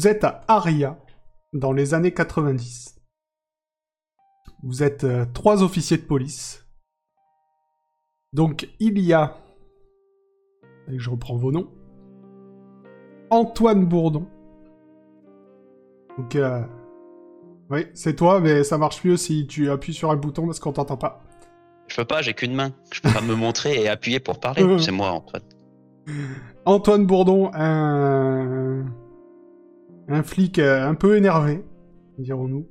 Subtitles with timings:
[0.00, 0.98] Vous êtes à Aria,
[1.52, 3.02] dans les années 90.
[4.62, 6.66] Vous êtes euh, trois officiers de police.
[8.32, 9.36] Donc, il y a...
[10.88, 11.68] Et je reprends vos noms.
[13.28, 14.26] Antoine Bourdon.
[16.16, 16.62] Donc, euh,
[17.68, 20.72] oui, c'est toi, mais ça marche mieux si tu appuies sur un bouton parce qu'on
[20.72, 21.22] t'entend pas.
[21.88, 22.72] Je peux pas, j'ai qu'une main.
[22.90, 24.64] Je peux pas me montrer et appuyer pour parler.
[24.78, 25.42] C'est moi, Antoine.
[26.64, 28.86] Antoine Bourdon, un,
[30.10, 31.64] un flic euh, un peu énervé,
[32.18, 32.66] dirons-nous.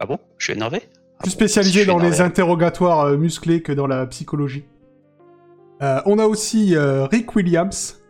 [0.00, 0.18] Ah bon?
[0.38, 0.82] Je suis énervé?
[1.18, 4.64] Ah Plus spécialisé dans les interrogatoires euh, musclés que dans la psychologie.
[5.82, 8.02] Euh, on a aussi Rick Williams,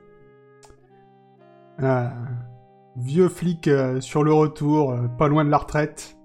[2.96, 3.68] vieux flic
[4.00, 6.16] sur le retour, pas loin de la retraite.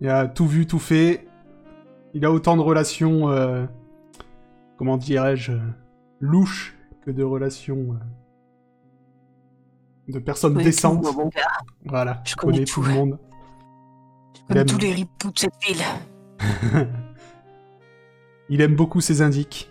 [0.00, 1.28] Il a tout vu, tout fait.
[2.14, 3.28] Il a autant de relations,
[4.78, 5.52] comment dirais-je,
[6.20, 7.98] louches que de relations
[10.08, 11.06] de personnes décentes.
[11.84, 12.82] Voilà, je connais, tout.
[12.82, 13.18] le monde.
[14.34, 15.82] Je connais tous les ripoux de cette ville.
[18.48, 19.70] Il aime beaucoup ses indiques.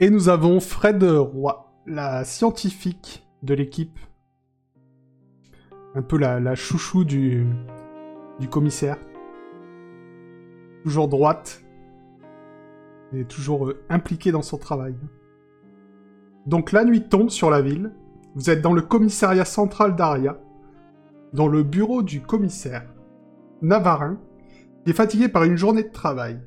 [0.00, 3.98] Et nous avons Fred Roy, la scientifique de l'équipe.
[5.94, 7.46] Un peu la, chouchou du,
[8.40, 8.96] du commissaire.
[10.84, 11.62] Toujours droite.
[13.14, 14.96] Et toujours euh, impliquée dans son travail.
[16.46, 17.92] Donc la nuit tombe sur la ville,
[18.34, 20.38] vous êtes dans le commissariat central d'Aria,
[21.32, 22.92] dans le bureau du commissaire,
[23.60, 24.18] Navarin,
[24.84, 26.40] qui est fatigué par une journée de travail.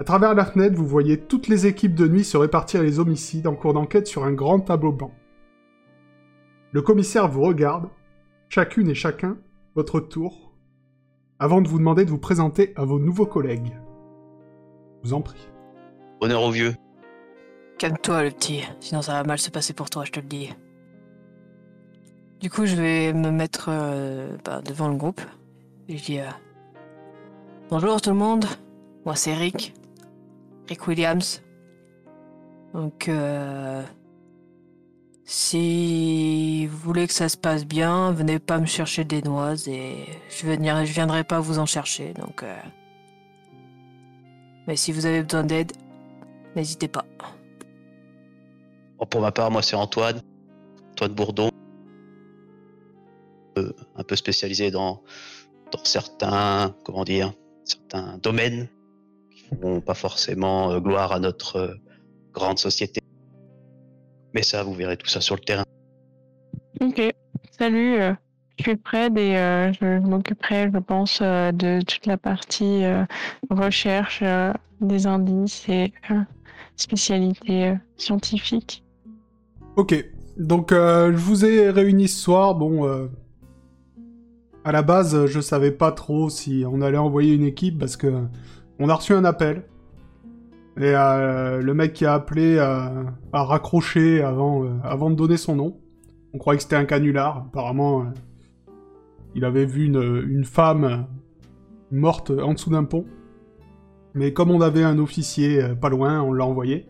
[0.00, 3.46] À travers la fenêtre, vous voyez toutes les équipes de nuit se répartir les homicides
[3.46, 5.12] en cours d'enquête sur un grand tableau blanc.
[6.72, 7.88] Le commissaire vous regarde,
[8.48, 9.38] chacune et chacun,
[9.74, 10.52] votre tour,
[11.38, 13.72] avant de vous demander de vous présenter à vos nouveaux collègues.
[15.02, 15.48] Je vous en prie.
[16.20, 16.74] Honneur au vieux.
[17.78, 20.50] Calme-toi, le petit, sinon ça va mal se passer pour toi, je te le dis.
[22.44, 25.22] Du coup, je vais me mettre euh, bah, devant le groupe.
[25.88, 26.28] Et je euh,
[27.70, 28.44] Bonjour tout le monde,
[29.06, 29.72] moi c'est Rick.
[30.68, 31.42] Rick Williams.
[32.74, 33.82] Donc, euh,
[35.24, 40.04] si vous voulez que ça se passe bien, venez pas me chercher des noises et
[40.28, 42.12] je viendrai pas vous en chercher.
[42.12, 42.44] Donc,
[44.66, 45.72] mais si vous avez besoin d'aide,
[46.56, 47.06] n'hésitez pas.
[49.08, 50.20] pour ma part, moi c'est Antoine,
[50.92, 51.50] Antoine Bourdon
[53.96, 55.02] un peu spécialisé dans,
[55.72, 57.32] dans certains, comment dire,
[57.64, 58.68] certains domaines
[59.30, 61.74] qui font pas forcément euh, gloire à notre euh,
[62.32, 63.00] grande société.
[64.34, 65.64] Mais ça, vous verrez tout ça sur le terrain.
[66.80, 67.00] Ok,
[67.56, 68.12] salut, euh,
[68.58, 72.82] je suis Fred et je, m'occuperai, je pense, de toute la partie
[73.50, 74.22] recherche
[74.80, 75.92] des indices et
[76.76, 78.82] spécialités scientifiques.
[79.76, 80.04] Ok,
[80.36, 82.54] donc je vous ai réunis ce soir.
[82.56, 83.08] Bon,
[84.64, 88.24] à la base, je savais pas trop si on allait envoyer une équipe parce que
[88.78, 89.64] on a reçu un appel.
[90.76, 95.54] Et euh, le mec qui a appelé a, raccroché avant, euh, avant de donner son
[95.54, 95.76] nom.
[96.32, 97.44] On croyait que c'était un canular.
[97.48, 98.04] Apparemment, euh,
[99.36, 101.06] il avait vu une, une, femme
[101.92, 103.04] morte en dessous d'un pont.
[104.14, 106.86] Mais comme on avait un officier pas loin, on l'a envoyé.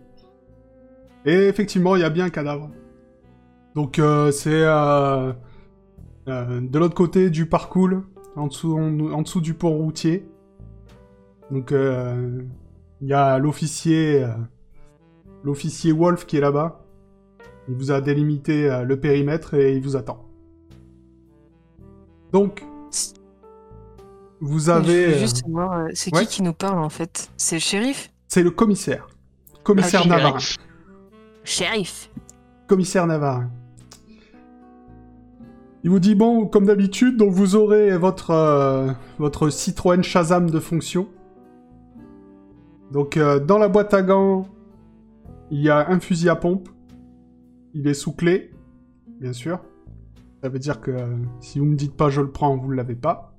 [1.27, 2.70] Et effectivement, il y a bien un cadavre.
[3.75, 4.00] Donc
[4.31, 4.65] c'est
[6.29, 8.03] euh, de l'autre côté du parcours,
[8.37, 10.26] en dessous, en, dessous du pont routier.
[11.50, 12.43] Donc euh,
[13.00, 14.29] il y a l'officier, euh,
[15.43, 16.81] l'officier Wolf qui est là-bas.
[17.69, 20.29] Il vous a délimité le périmètre et il vous attend.
[22.31, 22.62] Donc,
[24.43, 25.15] vous avez.
[25.15, 27.31] Je juste savoir, c'est qui qui nous parle en fait?
[27.38, 28.12] C'est le shérif?
[28.29, 29.06] C'est le commissaire.
[29.62, 30.41] Commissaire ah, Navarre.
[31.43, 32.11] Shérif.
[32.67, 33.44] Commissaire Navarre.
[35.84, 40.58] Il vous dit bon, comme d'habitude, donc vous aurez votre, euh, votre Citroën Shazam de
[40.58, 41.08] fonction.
[42.90, 44.48] Donc euh, dans la boîte à gants,
[45.50, 46.70] il y a un fusil à pompe.
[47.75, 48.50] Il est sous clé,
[49.20, 49.60] bien sûr.
[50.42, 52.76] Ça veut dire que euh, si vous me dites pas je le prends, vous ne
[52.76, 53.34] l'avez pas.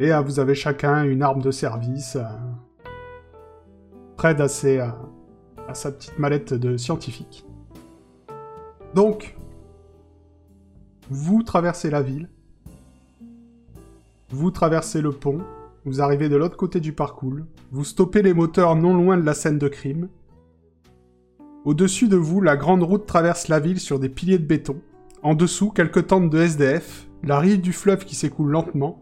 [0.00, 2.18] Et vous avez chacun une arme de service.
[4.16, 4.48] près à,
[5.68, 7.46] à sa petite mallette de scientifique.
[8.96, 9.33] Donc,
[11.10, 12.28] vous traversez la ville.
[14.30, 15.40] Vous traversez le pont.
[15.84, 17.40] Vous arrivez de l'autre côté du parcours.
[17.70, 20.08] Vous stoppez les moteurs non loin de la scène de crime.
[21.66, 24.80] Au-dessus de vous, la grande route traverse la ville sur des piliers de béton.
[25.22, 29.00] En dessous, quelques tentes de SDF, la rive du fleuve qui s'écoule lentement,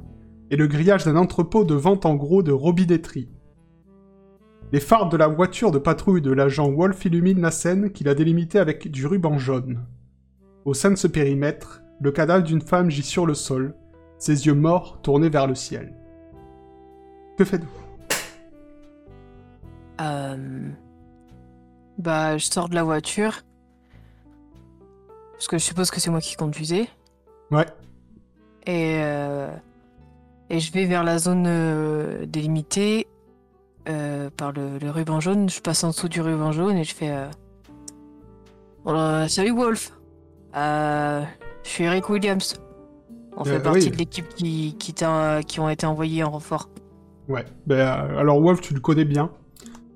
[0.51, 3.29] et le grillage d'un entrepôt de vente en gros de robinetterie.
[4.73, 8.15] Les phares de la voiture de patrouille de l'agent Wolf illuminent la scène qu'il a
[8.15, 9.85] délimitée avec du ruban jaune.
[10.65, 13.75] Au sein de ce périmètre, le cadavre d'une femme gît sur le sol,
[14.19, 15.95] ses yeux morts tournés vers le ciel.
[17.39, 17.69] Que faites-vous?
[20.01, 20.69] Euh,
[21.99, 23.43] Bah, je sors de la voiture.
[25.33, 26.89] Parce que je suppose que c'est moi qui conduisais.
[27.51, 27.67] Ouais.
[28.67, 29.49] Et, euh,
[30.51, 33.07] et je vais vers la zone euh, délimitée
[33.89, 35.49] euh, par le, le ruban jaune.
[35.49, 37.13] Je passe en dessous du ruban jaune et je fais
[38.85, 39.93] Bon, Salut Wolf
[40.57, 41.23] Euh,
[41.65, 42.61] Je suis Eric Williams.
[43.37, 43.91] On fait Euh, partie oui.
[43.91, 46.69] de l'équipe qui, qui, ont été envoyés en renfort.
[47.29, 47.45] Ouais.
[47.67, 49.31] Ben, euh, alors Wolf, tu le connais bien.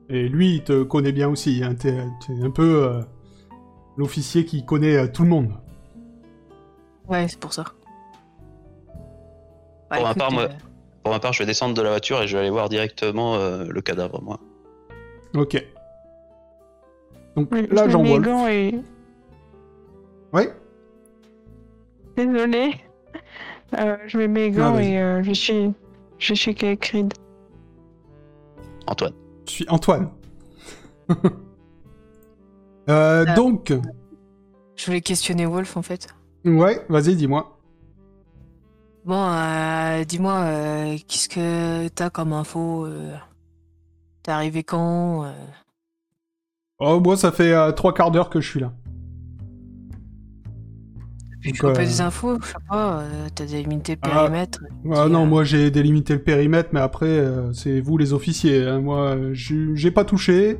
[0.08, 1.62] Et lui, il te connaît bien aussi.
[1.64, 1.74] Hein.
[1.74, 1.98] T'es
[2.42, 3.00] un peu euh,
[3.96, 5.50] l'officier qui connaît euh, tout le monde.
[7.08, 7.64] Ouais, c'est pour ça.
[9.90, 10.48] Bah, Pour ma part, moi-
[11.02, 13.34] Pour ma part, je vais descendre de la voiture et je vais aller voir directement
[13.34, 14.40] euh, le cadavre, moi.
[15.34, 15.62] Ok.
[17.36, 18.26] Donc Oui, là, je Jean Wolf.
[18.50, 18.74] et...
[20.32, 20.52] Ouais.
[22.16, 22.74] Désolée.
[23.78, 24.92] Euh, je mets mes gants vas-y.
[24.92, 25.72] et euh, je suis...
[26.18, 27.12] Je suis Creed.
[28.86, 29.12] Antoine.
[29.46, 30.10] Je suis Antoine.
[32.88, 33.34] Euh, Euh.
[33.34, 33.72] donc,
[34.76, 36.06] Je voulais questionner Wolf en fait.
[36.44, 37.58] ouais, vas-y, dis-moi.
[39.04, 43.12] Bon, euh, dis-moi, euh, qu'est-ce que t'as comme info euh,
[44.22, 45.32] T'es arrivé quand euh?
[46.78, 48.72] Oh, moi, ça fait euh, trois quarts d'heure que je suis là.
[51.52, 54.08] Tu veux pas euh, des infos Je sais pas, euh, t'as délimité le Ah.
[54.08, 54.60] périmètre.
[54.92, 58.64] Ah non, euh, moi j'ai délimité le périmètre, mais après, c'est vous les officiers.
[58.66, 58.80] hein.
[58.80, 60.58] Moi, j'ai pas touché.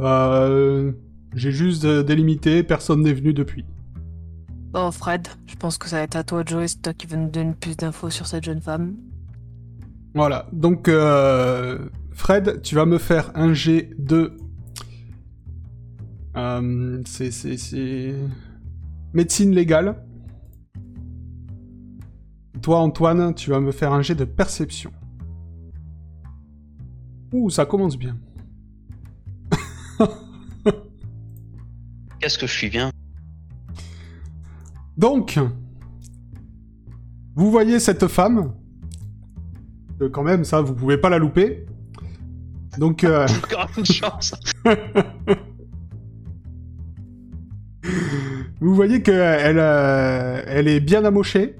[0.00, 0.92] Euh,
[1.34, 3.64] j'ai juste délimité, personne n'est venu depuis.
[4.72, 7.16] Bon, Fred, je pense que ça va être à toi jouer, c'est toi qui vas
[7.16, 8.94] nous donner plus d'infos sur cette jeune femme.
[10.14, 11.78] Voilà, donc euh,
[12.12, 14.36] Fred, tu vas me faire un G de...
[16.36, 18.14] Euh, c'est...
[19.12, 20.04] Médecine légale.
[22.62, 24.92] Toi, Antoine, tu vas me faire un G de perception.
[27.32, 28.16] Ouh, ça commence bien.
[32.20, 32.90] Qu'est-ce que je suis bien?
[34.96, 35.38] Donc,
[37.34, 38.52] vous voyez cette femme.
[40.02, 41.66] Euh, quand même, ça, vous pouvez pas la louper.
[42.78, 44.34] Donc, euh, Encore une chance
[48.60, 51.56] vous voyez que elle, euh, elle est bien amochée.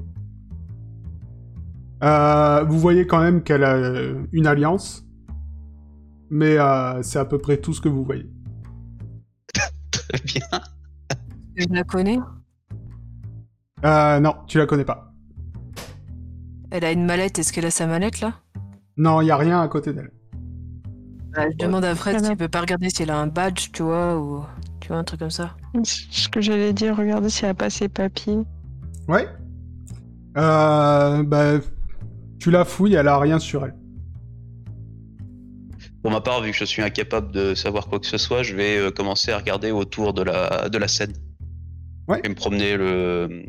[2.02, 5.04] Euh, vous voyez quand même qu'elle a euh, une alliance.
[6.30, 8.28] Mais euh, c'est à peu près tout ce que vous voyez.
[9.90, 10.60] Très bien.
[11.56, 12.18] Je la connais?
[13.84, 15.12] Euh, non, tu la connais pas.
[16.70, 18.34] Elle a une mallette, est-ce qu'elle a sa mallette là?
[18.96, 20.10] Non, il y a rien à côté d'elle.
[21.34, 23.82] Bah, Je demande à Fred s'il peut pas regarder si elle a un badge, tu
[23.82, 24.44] vois, ou
[24.80, 25.56] tu vois, un truc comme ça.
[25.84, 28.42] Ce que j'allais dire, regardez si elle a pas ses papiers.
[29.06, 29.28] Ouais.
[30.36, 31.58] Euh, bah,
[32.38, 33.74] tu la fouilles, elle a rien sur elle.
[36.02, 38.54] Pour ma part, vu que je suis incapable de savoir quoi que ce soit, je
[38.54, 41.12] vais euh, commencer à regarder autour de la, de la scène.
[42.06, 42.20] Ouais.
[42.24, 43.44] Et me promener le.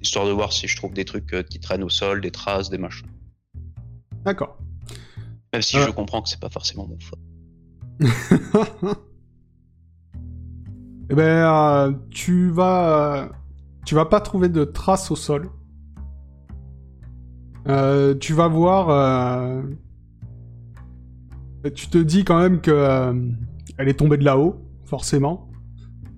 [0.00, 2.70] histoire de voir si je trouve des trucs euh, qui traînent au sol, des traces,
[2.70, 3.08] des machins.
[4.24, 4.58] D'accord.
[5.52, 7.18] Même si je comprends que c'est pas forcément mon faute.
[11.10, 13.28] Eh ben, euh, tu vas, euh,
[13.84, 15.50] tu vas pas trouver de traces au sol.
[17.68, 18.88] Euh, tu vas voir.
[18.90, 19.60] euh,
[21.74, 23.12] Tu te dis quand même que euh,
[23.76, 25.50] elle est tombée de là-haut, forcément.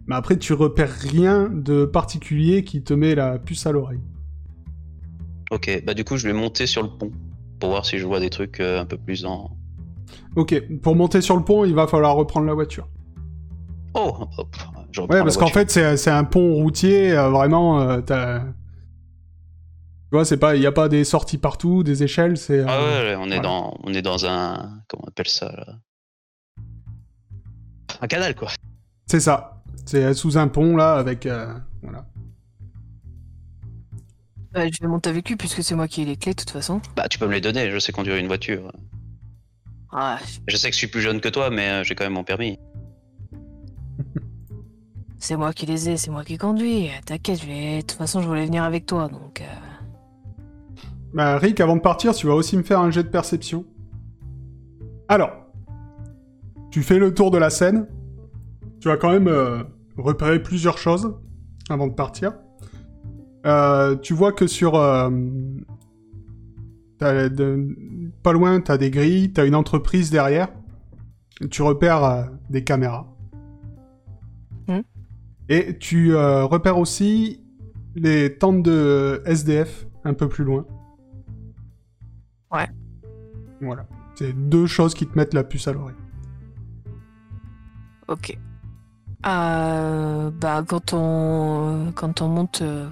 [0.06, 4.00] Mais après, tu repères rien de particulier qui te met la puce à l'oreille.
[5.50, 7.10] Ok, bah du coup, je vais monter sur le pont
[7.60, 9.56] pour voir si je vois des trucs un peu plus en.
[10.36, 12.88] Ok, pour monter sur le pont, il va falloir reprendre la voiture.
[13.94, 14.56] Oh hop,
[14.98, 18.40] Ouais, parce qu'en fait, c'est c'est un pont routier, euh, vraiment, euh, t'as...
[18.40, 20.54] Tu vois, c'est pas...
[20.56, 22.58] Il n'y a pas des sorties partout, des échelles, c'est...
[22.60, 23.40] euh, Ah ouais, ouais, on est voilà.
[23.40, 25.66] dans, on est dans un, comment on appelle ça là?
[28.00, 28.48] Un canal quoi.
[29.06, 29.62] C'est ça.
[29.86, 31.24] C'est sous un pont, là, avec...
[31.26, 32.04] euh, Voilà.
[34.52, 36.50] Bah, je vais monter avec lui puisque c'est moi qui ai les clés de toute
[36.50, 36.82] façon.
[36.94, 38.70] Bah tu peux me les donner, je sais conduire une voiture.
[39.92, 42.24] Ah, Je sais que je suis plus jeune que toi, mais j'ai quand même mon
[42.24, 42.58] permis.
[45.22, 46.88] C'est moi qui les ai, c'est moi qui conduis.
[47.06, 47.76] T'inquiète, je vais...
[47.76, 49.40] de toute façon, je voulais venir avec toi, donc...
[49.40, 50.42] euh,
[51.14, 53.64] Bah, Rick, avant de partir, tu vas aussi me faire un jet de perception.
[55.08, 55.30] Alors,
[56.70, 57.86] tu fais le tour de la scène.
[58.80, 59.62] Tu vas quand même euh,
[59.96, 61.14] repérer plusieurs choses
[61.70, 62.32] avant de partir.
[63.46, 64.74] Euh, tu vois que sur...
[64.74, 65.08] euh,
[66.98, 70.48] Pas loin, t'as des grilles, t'as une entreprise derrière.
[71.50, 73.06] tu repères euh, des caméras.
[75.48, 77.40] Et tu euh, repères aussi
[77.94, 80.66] les tentes de SDF un peu plus loin.
[82.50, 82.68] Ouais.
[83.60, 83.86] Voilà.
[84.14, 85.96] C'est deux choses qui te mettent la puce à l'oreille.
[88.08, 88.36] Ok.
[89.24, 92.88] Euh, bah, quand on, quand on monte, euh,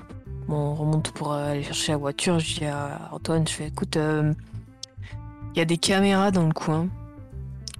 [0.49, 4.33] on remonte pour aller chercher la voiture, je dis à Antoine, je fais, écoute, euh,
[5.54, 6.88] il y a des caméras dans le coin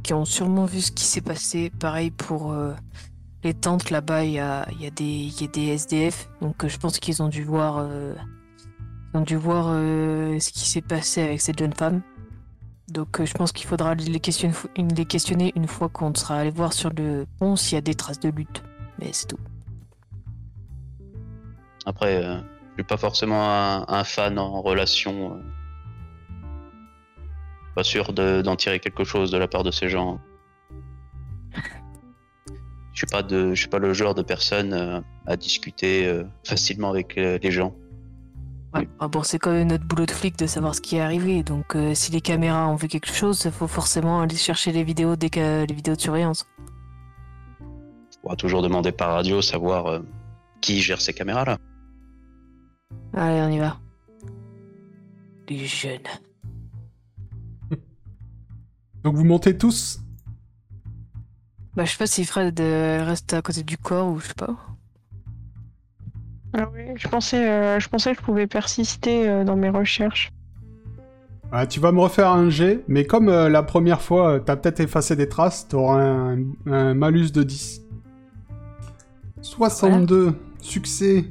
[0.03, 1.71] qui ont sûrement vu ce qui s'est passé.
[1.79, 2.73] Pareil pour euh,
[3.43, 6.29] les tentes là-bas, il y a, il y, a des- il y a des SDF,
[6.41, 8.15] donc euh, je pense qu'ils ont dû voir, euh,
[9.15, 12.03] ils ont dû voir euh, ce qui s'est passé avec cette jeune femme.
[12.89, 15.89] Donc euh, je pense qu'il faudra les questionner, une fo- une- les questionner une fois
[15.89, 18.63] qu'on sera allé voir sur le pont s'il y a des traces de lutte.
[18.99, 19.39] Mais c'est tout.
[21.87, 22.43] Après, je
[22.75, 25.41] suis pas forcément un, un fan en relation.
[27.75, 30.21] Pas sûr de- d'en tirer quelque chose de la part de ces gens.
[32.93, 36.25] Je suis pas de, je suis pas le genre de personne euh, à discuter euh,
[36.45, 37.75] facilement avec euh, les gens.
[38.75, 38.89] Ouais.
[39.01, 41.43] Ah bon, c'est quand même notre boulot de flic de savoir ce qui est arrivé.
[41.43, 44.85] Donc euh, si les caméras ont vu quelque chose, il faut forcément aller chercher les
[44.85, 46.47] vidéos, des ca- les vidéos de surveillance.
[48.23, 50.01] On va toujours demander par radio savoir euh,
[50.61, 51.59] qui gère ces caméras là.
[53.15, 53.79] Allez, on y va.
[55.49, 55.99] Les jeunes.
[59.05, 60.01] Donc vous montez tous
[61.81, 64.35] Bah, je sais pas si Fred euh, reste à côté du corps ou je sais
[64.35, 64.55] pas.
[66.53, 70.31] Ah oui, je pensais, euh, je pensais que je pouvais persister euh, dans mes recherches.
[71.51, 74.57] Ah, tu vas me refaire un jet, mais comme euh, la première fois, euh, t'as
[74.57, 77.81] peut-être effacé des traces, t'auras un, un malus de 10.
[79.41, 81.25] 62, succès.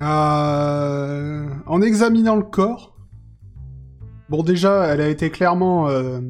[0.00, 2.96] Euh, en examinant le corps,
[4.30, 6.22] bon déjà, elle a été clairement euh,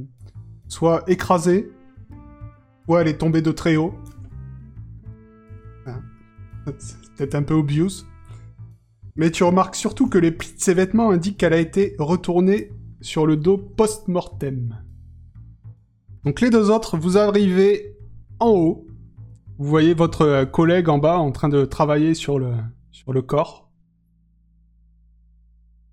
[0.70, 1.70] soit écrasée,
[2.86, 3.92] soit elle est tombée de très haut.
[5.86, 6.00] Hein?
[6.78, 8.04] C'est peut-être un peu obvious.
[9.16, 12.70] Mais tu remarques surtout que les plis de ses vêtements indiquent qu'elle a été retournée
[13.00, 14.78] sur le dos post-mortem.
[16.24, 17.96] Donc les deux autres, vous arrivez
[18.38, 18.86] en haut.
[19.58, 23.70] Vous voyez votre euh, collègue en bas en train de travailler sur le, corps.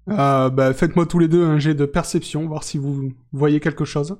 [0.09, 3.85] Euh, bah, Faites-moi tous les deux un jet de perception, voir si vous voyez quelque
[3.85, 4.17] chose.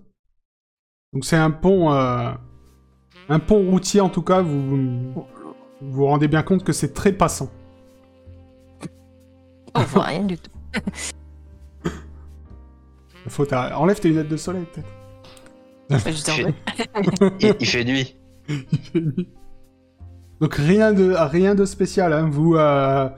[1.17, 1.91] Donc c'est un pont...
[1.93, 2.29] euh,
[3.27, 5.25] un pont routier en tout cas, vous vous,
[5.81, 7.49] vous rendez bien compte que c'est très passant.
[9.73, 10.51] On voit rien du tout.
[13.29, 14.87] Faut Enlève tes lunettes de soleil, peut-être.
[17.39, 18.15] Il, il fait nuit.
[18.47, 19.27] Il fait nuit.
[20.39, 22.13] Donc rien de rien de spécial.
[22.13, 22.29] Hein.
[22.29, 23.09] Vous euh,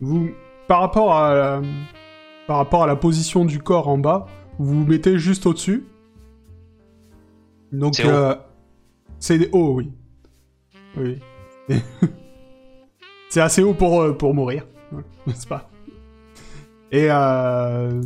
[0.00, 0.28] vous
[0.66, 1.62] par rapport à euh,
[2.48, 4.26] par rapport à la position du corps en bas,
[4.58, 5.84] vous vous mettez juste au-dessus.
[7.78, 8.10] Donc C'est haut.
[8.10, 9.92] euh, haut, oui.
[10.96, 11.18] Oui.
[13.28, 14.66] c'est assez haut pour euh, pour mourir,
[15.26, 15.70] n'est-ce pas
[16.92, 18.00] Et euh,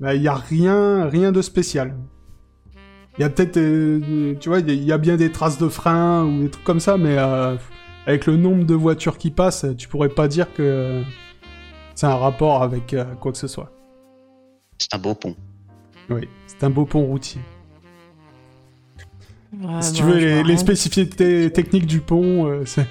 [0.00, 1.96] bah, il y a rien rien de spécial.
[3.16, 6.24] Il y a peut-être, euh, tu vois, il y a bien des traces de frein
[6.24, 7.54] ou des trucs comme ça, mais euh,
[8.06, 11.02] avec le nombre de voitures qui passent, tu pourrais pas dire que
[11.94, 13.70] c'est un rapport avec euh, quoi que ce soit.
[14.78, 15.36] C'est un beau pont.
[16.10, 17.40] Oui, c'est un beau pont routier.
[19.62, 22.86] Ouais, si bah, tu veux je les, spécificités techniques du pont, euh, c'est...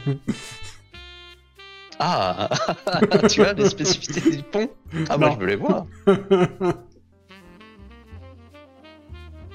[2.00, 2.50] Ah,
[3.30, 4.70] tu as les spécificités du pont?
[5.10, 5.36] Ah, moi Non.
[5.36, 5.86] je veux les voir.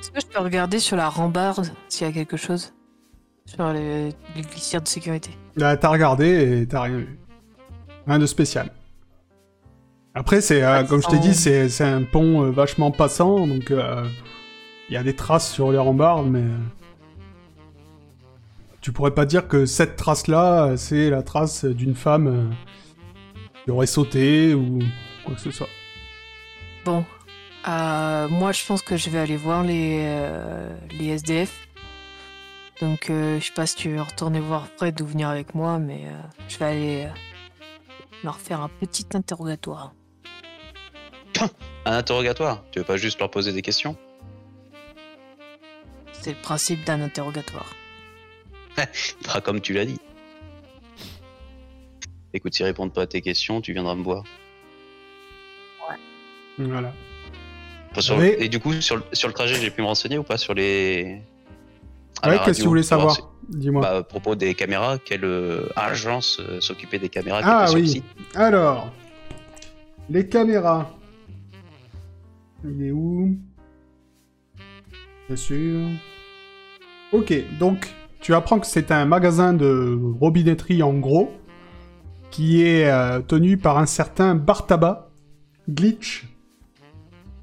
[0.00, 2.72] Est-ce que je peux regarder sur la rambarde s'il y a quelque chose?
[3.46, 5.30] Sur les, les glissières de sécurité.
[5.56, 7.18] Là, t'as regardé et t'as rien vu.
[8.06, 8.70] Rien de spécial.
[10.14, 13.70] Après, c'est euh, comme je t'ai dit, c'est c'est un pont euh, vachement passant, donc
[13.70, 14.04] euh,
[14.88, 16.56] il y a des traces sur les rambardes, mais euh,
[18.80, 22.50] tu pourrais pas dire que cette trace-là, c'est la trace d'une femme euh,
[23.64, 24.78] qui aurait sauté ou
[25.24, 25.68] quoi que ce soit.
[26.84, 27.04] Bon,
[27.68, 31.68] euh, moi je pense que je vais aller voir les, euh, les SDF.
[32.80, 35.78] Donc euh, je sais pas si tu veux retourner voir Fred ou venir avec moi,
[35.78, 37.08] mais euh, je vais aller euh,
[38.22, 39.94] leur faire un petit interrogatoire.
[41.84, 42.62] Un interrogatoire?
[42.70, 43.96] Tu veux pas juste leur poser des questions?
[46.12, 47.66] C'est le principe d'un interrogatoire.
[49.32, 50.00] Pas comme tu l'as dit.
[52.34, 54.24] Écoute, s'ils répondent pas à tes questions, tu viendras me voir.
[56.58, 56.92] Voilà.
[57.90, 58.34] Enfin, sur- Oui.
[58.38, 60.54] Et du coup, sur le, sur le trajet, j'ai pu me renseigner ou pas sur
[60.54, 61.20] les.
[62.22, 63.16] à Ouais, qu'est-ce que tu voulais savoir
[63.48, 63.80] Dis-moi.
[63.80, 67.68] Bah, à propos des caméras, quelle euh, agence euh, s'occupait des caméras qui Ah, étaient
[67.70, 67.88] sur le oui.
[67.88, 68.04] site
[68.34, 68.92] Alors,
[70.10, 70.90] les caméras.
[72.64, 73.38] Il est où?
[75.28, 75.88] Bien sûr.
[77.12, 77.88] Ok, donc
[78.20, 81.32] tu apprends que c'est un magasin de robinetterie en gros,
[82.30, 85.10] qui est euh, tenu par un certain Bartaba
[85.68, 86.26] Glitch.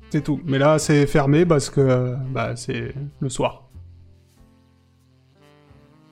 [0.10, 0.39] C'est tout.
[0.46, 3.70] Mais là, c'est fermé parce que euh, bah, c'est le soir.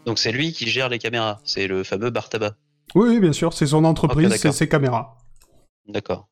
[0.06, 1.40] Donc c'est lui qui gère les caméras.
[1.44, 2.56] C'est le fameux Bartaba.
[2.96, 5.18] Oui, oui, bien sûr, c'est son entreprise, c'est ses caméras.
[5.88, 6.28] D'accord.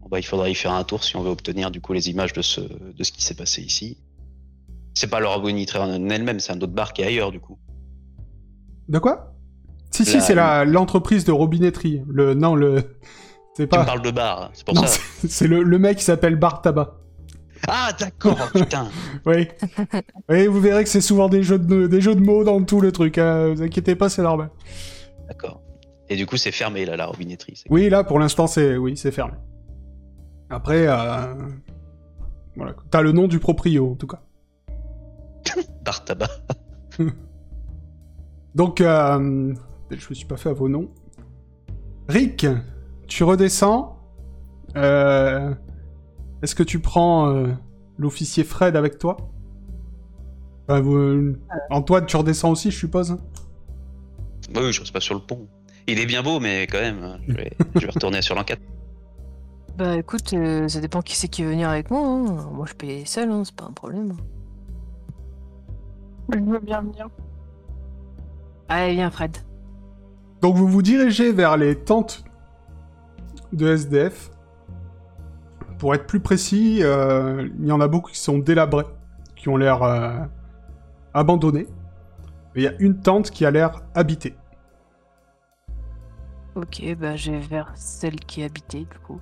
[0.00, 2.10] Bon, bah, il faudra y faire un tour si on veut obtenir du coup les
[2.10, 3.98] images de ce, de ce qui s'est passé ici.
[4.94, 7.58] C'est pas leur abonnitrée en elle-même, c'est un autre bar qui est ailleurs du coup.
[8.88, 9.34] De quoi?
[9.90, 12.02] Si, si, c'est la- l'entreprise de robinetterie.
[12.08, 12.76] Le, non, le...
[13.54, 13.84] C'est Tu me pas...
[13.84, 14.98] parles de bar, c'est pour Non, ça.
[15.28, 16.98] c'est le, le mec qui s'appelle Bartaba.
[17.68, 18.88] Ah d'accord, putain.
[19.26, 19.46] Oui.
[20.30, 22.80] oui, vous verrez que c'est souvent des jeux, de, des jeux de mots dans tout
[22.80, 23.18] le truc.
[23.18, 23.52] Hein.
[23.54, 24.48] Vous inquiétez pas, c'est normal.
[25.28, 25.60] D'accord.
[26.08, 27.62] Et du coup c'est fermé là, la robinetterie.
[27.68, 29.34] Oui, là, pour l'instant, c'est oui, c'est fermé.
[30.48, 31.34] Après, euh...
[32.56, 32.74] voilà.
[32.90, 34.22] T'as le nom du proprio, en tout cas.
[35.84, 36.28] Bartaba.
[38.54, 39.54] Donc, euh...
[39.90, 40.88] je me suis pas fait à vos noms.
[42.08, 42.46] Rick,
[43.08, 43.98] tu redescends.
[44.76, 45.54] Euh...
[46.42, 47.48] Est-ce que tu prends euh,
[47.98, 49.16] l'officier Fred avec toi?
[50.68, 51.36] Enfin, vous-
[51.70, 53.16] Antoine, tu redescends aussi, je suppose
[54.52, 55.46] Bah oui, je reste pas sur le pont.
[55.86, 58.60] Il est bien beau, mais quand même, hein, je vais, je vais retourner sur l'enquête.
[59.78, 62.00] Bah écoute, euh, ça dépend qui c'est qui veut venir avec moi.
[62.06, 62.48] hein.
[62.52, 64.14] Moi je paye seul, hein, c'est pas un problème.
[66.32, 67.08] Je veux bien venir.
[68.68, 69.36] Allez, viens Fred.
[70.40, 72.24] Donc vous vous dirigez vers les tentes
[73.52, 74.30] de SDF.
[75.78, 78.86] Pour être plus précis, euh, il y en a beaucoup qui sont délabrées,
[79.36, 80.18] qui ont l'air euh,
[81.12, 81.66] abandonnées.
[82.54, 84.36] Mais il y a une tente qui a l'air habitée.
[86.54, 89.20] Ok, bah je vais vers celle qui est habitée du coup.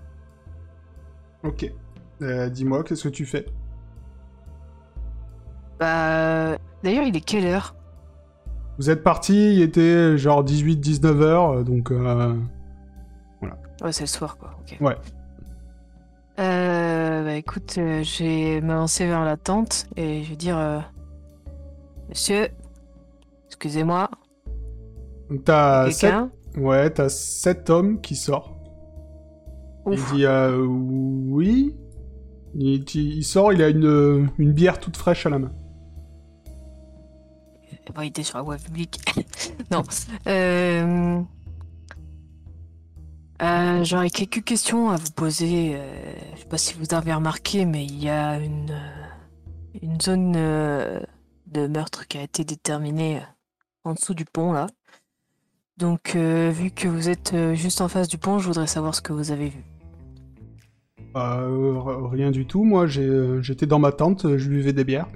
[1.44, 1.73] Ok.
[2.23, 3.46] Euh, Dis-moi, qu'est-ce que tu fais?
[5.79, 7.74] Bah d'ailleurs il est quelle heure?
[8.78, 11.90] Vous êtes parti, il était genre 18-19 heures, donc...
[11.92, 12.34] euh,
[13.82, 14.50] Ouais c'est le soir quoi.
[14.60, 14.76] Ok.
[14.80, 14.96] Ouais.
[16.38, 20.80] Euh, bah écoute, euh, je vais m'avancer vers la tente et je vais dire euh,
[22.08, 22.48] Monsieur,
[23.46, 24.10] excusez-moi,
[25.44, 26.14] t'as sept...
[26.56, 28.54] Ouais, t'as sept hommes qui sortent.
[29.86, 30.12] Il Ouf.
[30.14, 31.74] dit euh, oui.
[32.54, 35.52] Il, il sort, il a une, une bière toute fraîche à la main.
[37.94, 38.98] Bah, il était sur la voie publique.
[39.70, 39.83] non.
[40.26, 41.20] Euh...
[43.42, 45.72] Euh, J'aurais quelques questions à vous poser.
[45.74, 49.98] euh, je sais pas si vous avez remarqué, mais il y a une, euh, une
[50.00, 51.00] zone euh,
[51.46, 53.20] de meurtre qui a été déterminée
[53.85, 54.66] en dessous du pont là.
[55.79, 59.00] Donc, euh, vu que vous êtes juste en face du pont, je voudrais savoir ce
[59.00, 59.64] que vous avez vu.
[61.16, 65.09] Euh, r- rien du tout, moi j'étais dans ma tente, je buvais des bières.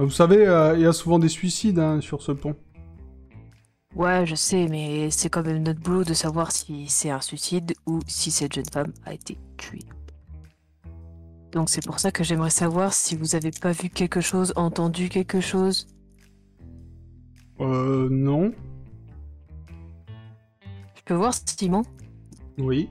[0.00, 2.56] Euh, Vous savez, euh, il y a souvent des suicides hein, sur ce pont.
[3.94, 7.74] Ouais, je sais, mais c'est quand même notre boulot de savoir si c'est un suicide
[7.86, 9.84] ou si cette jeune femme a été tuée.
[11.52, 15.08] Donc c'est pour ça que j'aimerais savoir si vous avez pas vu quelque chose, entendu
[15.08, 15.88] quelque chose.
[17.60, 18.52] Euh, non.
[20.94, 21.82] Je peux voir Simon?
[22.58, 22.88] Oui.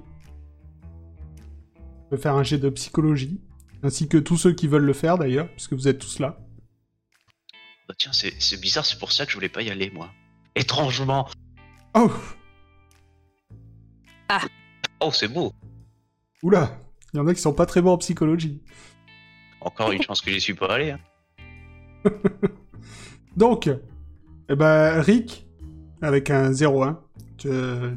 [2.03, 3.39] Je peux faire un jet de psychologie.
[3.81, 6.37] Ainsi que tous ceux qui veulent le faire d'ailleurs, puisque vous êtes tous là.
[7.89, 10.11] Bah, tiens, c'est bizarre, c'est pour ça que je voulais pas y aller, moi.
[10.53, 11.27] Étrangement.
[11.95, 12.11] Oh
[14.99, 15.51] Oh, c'est beau.
[16.43, 16.77] Oula
[17.11, 18.61] Il y en a qui sont pas très bons en psychologie.
[19.59, 20.91] Encore une chance que j'y suis pas allé.
[20.91, 20.99] Hein.
[23.35, 25.47] Donc, eh ben, Rick,
[26.03, 26.95] avec un 0-1,
[27.39, 27.49] tu,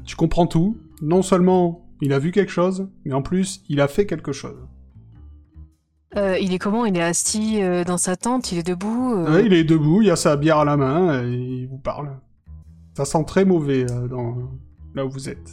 [0.06, 0.80] tu comprends tout.
[1.02, 4.66] Non seulement il a vu quelque chose, mais en plus, il a fait quelque chose.
[6.16, 6.84] Euh, Il est comment?
[6.84, 10.02] Il est assis euh, dans sa tente Il est debout euh, Ouais, il est debout,
[10.02, 12.18] il a sa bière à la main, et il vous parle.
[12.94, 14.36] Ça sent très mauvais dans...
[14.94, 15.52] là où vous êtes.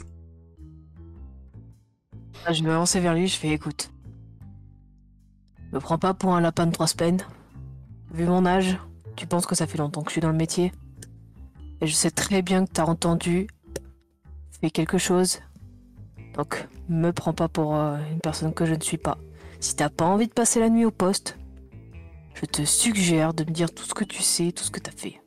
[2.45, 3.91] Ah, Je vais avancer vers lui, je fais écoute.
[5.71, 7.21] Me prends pas pour un lapin de trois semaines.
[8.11, 8.77] Vu mon âge,
[9.15, 10.71] tu penses que ça fait longtemps que je suis dans le métier.
[11.79, 13.47] Et je sais très bien que t'as entendu.
[14.59, 15.39] Fais quelque chose.
[16.35, 19.17] Donc, me prends pas pour une personne que je ne suis pas.
[19.59, 21.37] Si t'as pas envie de passer la nuit au poste,
[22.33, 24.91] je te suggère de me dire tout ce que tu sais, tout ce que t'as
[24.91, 25.21] fait.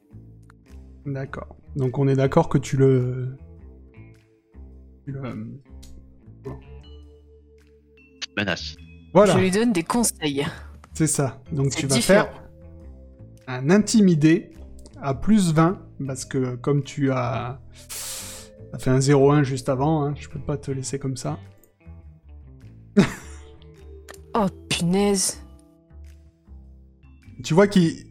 [1.05, 1.57] D'accord.
[1.77, 3.37] Donc on est d'accord que tu le...
[5.05, 5.61] Tu le...
[8.37, 8.77] Menace.
[9.13, 10.47] Voilà, Je lui donne des conseils.
[10.95, 11.43] c'est ça.
[11.53, 12.25] Donc tu vas différent.
[12.25, 12.43] faire
[13.47, 14.53] un intimidé
[15.03, 17.61] à plus 20, parce que comme tu as...
[18.71, 21.39] T'as fait un 0-1 juste avant, hein, je peux pas te laisser comme ça.
[24.35, 25.43] Oh punaise.
[27.45, 28.07] Tu vois qu'il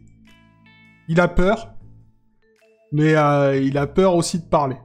[1.08, 1.74] il a peur,
[2.92, 4.76] mais euh, il a peur aussi de parler.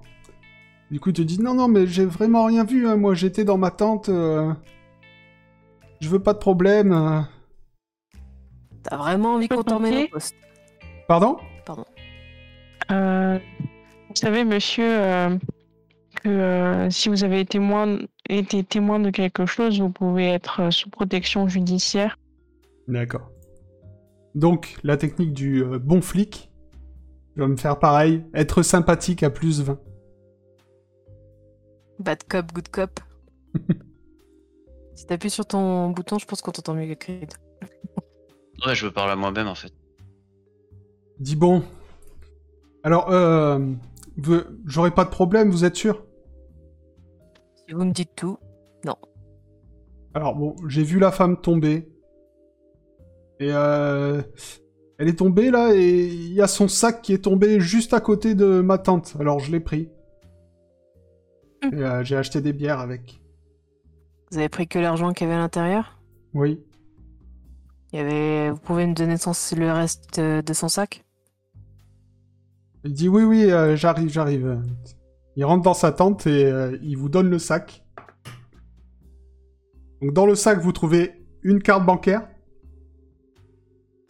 [0.89, 2.87] Du coup, il te dit non, non, mais j'ai vraiment rien vu.
[2.87, 2.95] hein.
[2.95, 4.09] Moi, j'étais dans ma tente.
[4.09, 4.53] euh,
[5.99, 6.91] Je veux pas de problème.
[6.93, 7.21] euh.
[8.83, 10.35] T'as vraiment envie qu'on t'emmène au poste?
[11.07, 11.37] Pardon?
[12.89, 13.37] Euh,
[14.07, 15.37] vous savez, monsieur, euh,
[16.23, 17.97] que euh, si vous avez témoin,
[18.29, 22.17] été témoin de quelque chose, vous pouvez être euh, sous protection judiciaire.
[22.87, 23.29] D'accord.
[24.35, 26.51] Donc, la technique du euh, bon flic,
[27.35, 29.79] je vais me faire pareil, être sympathique à plus 20.
[31.99, 32.99] Bad cop, good cop.
[34.95, 37.33] si t'appuies sur ton bouton, je pense qu'on t'entend mieux que Creed.
[38.65, 39.71] Ouais, je veux parler à moi-même en fait.
[41.19, 41.61] Dis bon.
[42.81, 43.59] Alors, euh,
[44.17, 46.03] vous- j'aurai pas de problème, vous êtes sûr?
[47.67, 48.37] Si vous me dites tout,
[50.13, 51.89] Alors bon, j'ai vu la femme tomber.
[53.39, 54.21] Et euh,
[54.97, 57.99] elle est tombée là et il y a son sac qui est tombé juste à
[57.99, 59.15] côté de ma tante.
[59.19, 59.89] Alors je l'ai pris.
[61.71, 63.21] Et euh, j'ai acheté des bières avec.
[64.31, 65.99] vous avez pris que l'argent qu'il y avait à l'intérieur?
[66.33, 66.63] Oui.
[67.91, 68.49] Il y avait...
[68.49, 69.33] Vous pouvez me donner son...
[69.55, 71.03] le reste de son sac?
[72.85, 74.61] Il dit oui, oui, euh, j'arrive, j'arrive.
[75.37, 77.85] Il rentre dans sa tente et euh, il vous donne le sac.
[80.01, 81.11] Dans le sac, vous trouvez
[81.43, 82.27] une carte bancaire,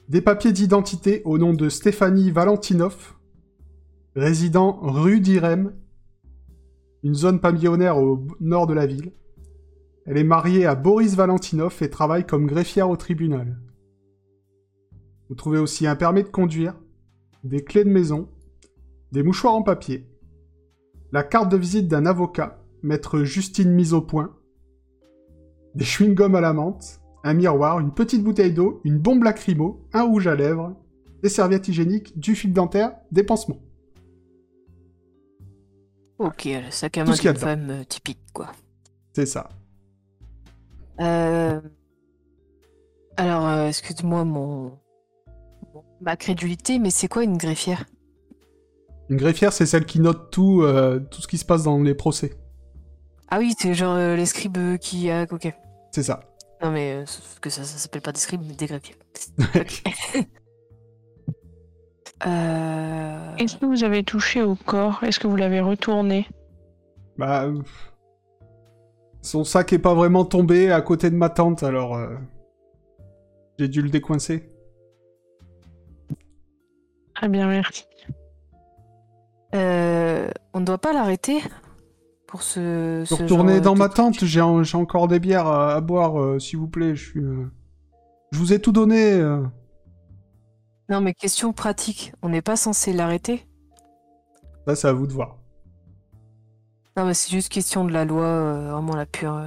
[0.07, 3.17] des papiers d'identité au nom de Stéphanie Valentinov,
[4.15, 5.75] résident rue d'Irem,
[7.03, 9.11] une zone pavillonnaire au nord de la ville.
[10.05, 13.59] Elle est mariée à Boris Valentinov et travaille comme greffière au tribunal.
[15.27, 16.79] Vous trouvez aussi un permis de conduire,
[17.43, 18.29] des clés de maison,
[19.11, 20.07] des mouchoirs en papier,
[21.12, 24.36] la carte de visite d'un avocat, maître Justine mise au point,
[25.76, 30.04] des chewing-gums à la menthe, un miroir, une petite bouteille d'eau, une bombe lacrymo, un
[30.04, 30.76] rouge à lèvres,
[31.24, 33.62] des serviettes hygiéniques, du fil dentaire, des pansements.
[36.20, 38.52] Ok, le sac à main d'une femme euh, typique, quoi.
[39.13, 39.50] C'est ça.
[41.00, 41.62] Euh...
[43.17, 44.80] Alors, euh, excuse-moi mon-
[46.02, 47.86] ma crédulité, mais c'est quoi une greffière?
[49.10, 51.96] Une greffière, c'est celle qui note tout, euh, tout ce qui se passe dans les
[51.96, 52.34] procès.
[53.30, 55.10] Ah oui, c'est genre euh, les scribes euh, qui...
[55.10, 55.54] ah, ok.
[55.91, 56.22] C'est ça.
[56.62, 58.96] Non mais, euh, sauf que ça, ça s'appelle pas des scribes, mais des greffiers.
[62.26, 63.36] Euh...
[63.38, 65.04] Est-ce que vous avez touché au corps?
[65.04, 66.28] Est-ce que vous l'avez retourné?
[67.17, 67.62] Bah, euh,
[69.22, 72.15] son sac est pas vraiment tombé à côté de ma tante, alors euh,
[73.60, 74.50] j'ai dû le décoincer.
[77.13, 77.86] Très bien, merci.
[79.55, 81.41] Euh, on ne doit pas l'arrêter
[82.27, 83.03] pour ce.
[83.05, 85.81] Je ce retourner genre dans ma tente, j'ai en- j'ai encore des bières à, à
[85.81, 86.95] boire, euh, s'il vous plaît.
[86.95, 87.19] Je suis.
[87.19, 87.45] euh,
[88.31, 89.21] Je vous ai tout donné.
[90.89, 93.45] Non mais question pratique, on n'est pas censé l'arrêter?
[94.67, 95.38] Ça, c'est à vous de voir.
[96.97, 99.41] Non mais c'est juste question de la loi, vraiment la pure,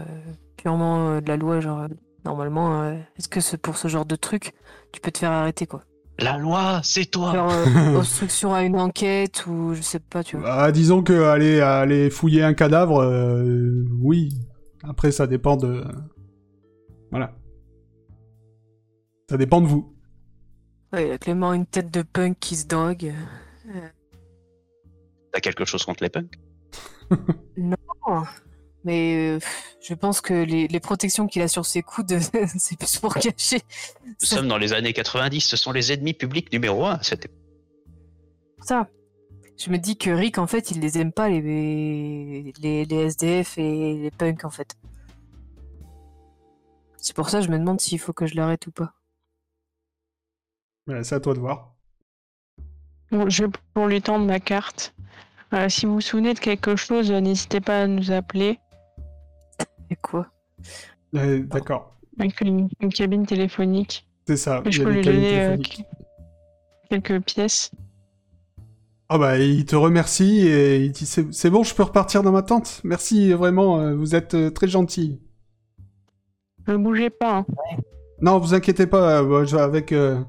[0.56, 1.88] purement de la loi, genre
[2.24, 2.84] normalement,
[3.16, 4.52] est-ce que c'est pour ce genre de truc,
[4.92, 5.82] tu peux te faire arrêter quoi
[6.20, 7.32] La loi, c'est toi.
[7.32, 10.46] Genre euh, obstruction à une enquête ou je sais pas, tu vois.
[10.46, 14.30] Bah, disons que aller, aller fouiller un cadavre, euh, oui.
[14.82, 15.84] Après, ça dépend de.
[17.10, 17.34] Voilà.
[19.28, 19.94] Ça dépend de vous.
[20.92, 23.12] Ouais, il a clairement une tête de punk qui se drogue.
[25.32, 26.38] T'as quelque chose contre les punks?
[28.06, 28.22] Oh,
[28.84, 29.38] Mais euh,
[29.82, 32.18] je pense que les, les protections qu'il a sur ses coudes,
[32.58, 33.60] c'est plus pour cacher.
[34.06, 36.98] Nous Ça- sommes dans les années 90, ce sont les ennemis publics numéro un.
[37.02, 37.30] C'était
[38.62, 38.88] ça.
[39.58, 43.58] Je me dis que Rick, en fait, il les aime pas, les, les, les SDF
[43.58, 44.74] et les punks, en fait.
[46.96, 48.94] C'est pour ça que je me demande s'il faut que je l'arrête ou pas.
[50.86, 51.74] Ouais, c'est à toi de voir.
[53.10, 54.94] Bon, je vais pour lui tendre ma carte.
[55.52, 58.58] Euh, si vous vous souvenez de quelque chose, euh, n'hésitez pas à nous appeler.
[60.10, 60.26] Quoi
[61.16, 61.96] Euh, D'accord.
[62.18, 64.06] Avec une, une cabine téléphonique.
[64.26, 64.62] C'est ça.
[64.66, 65.56] je peux lui donner euh,
[66.88, 67.70] quelques pièces.
[69.08, 72.42] Ah bah, il te remercie et il dit c'est bon, je peux repartir dans ma
[72.42, 72.80] tente.
[72.84, 75.18] Merci, vraiment, euh, vous êtes très gentil.
[76.68, 77.38] Ne bougez pas.
[77.38, 77.46] hein.
[78.20, 80.20] Non, vous inquiétez pas, je- avec, euh,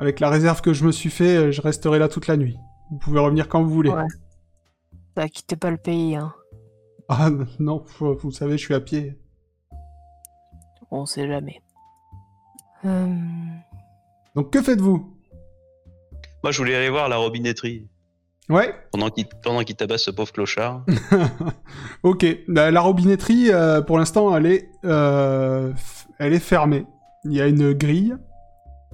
[0.00, 2.56] avec la réserve que je me suis fait, je resterai là toute la nuit.
[2.90, 3.90] Vous pouvez revenir quand vous voulez.
[3.90, 4.06] Ouais.
[5.16, 6.32] Ça quittez pas le pays, hein.
[7.08, 9.18] Ah non, vous savez, je suis à pied.
[10.90, 11.60] On sait jamais.
[12.84, 13.06] Euh,
[14.34, 15.10] Donc que faites-vous?
[16.42, 17.88] Moi, je voulais aller voir la robinetterie
[18.50, 20.84] Ouais pendant qu'il pendant qu'il tabasse ce pauvre clochard.
[22.02, 25.72] Ok, la, la robinetterie, euh, pour l'instant, elle est, euh,
[26.18, 26.84] elle est fermée.
[27.24, 28.14] Il y a une grille.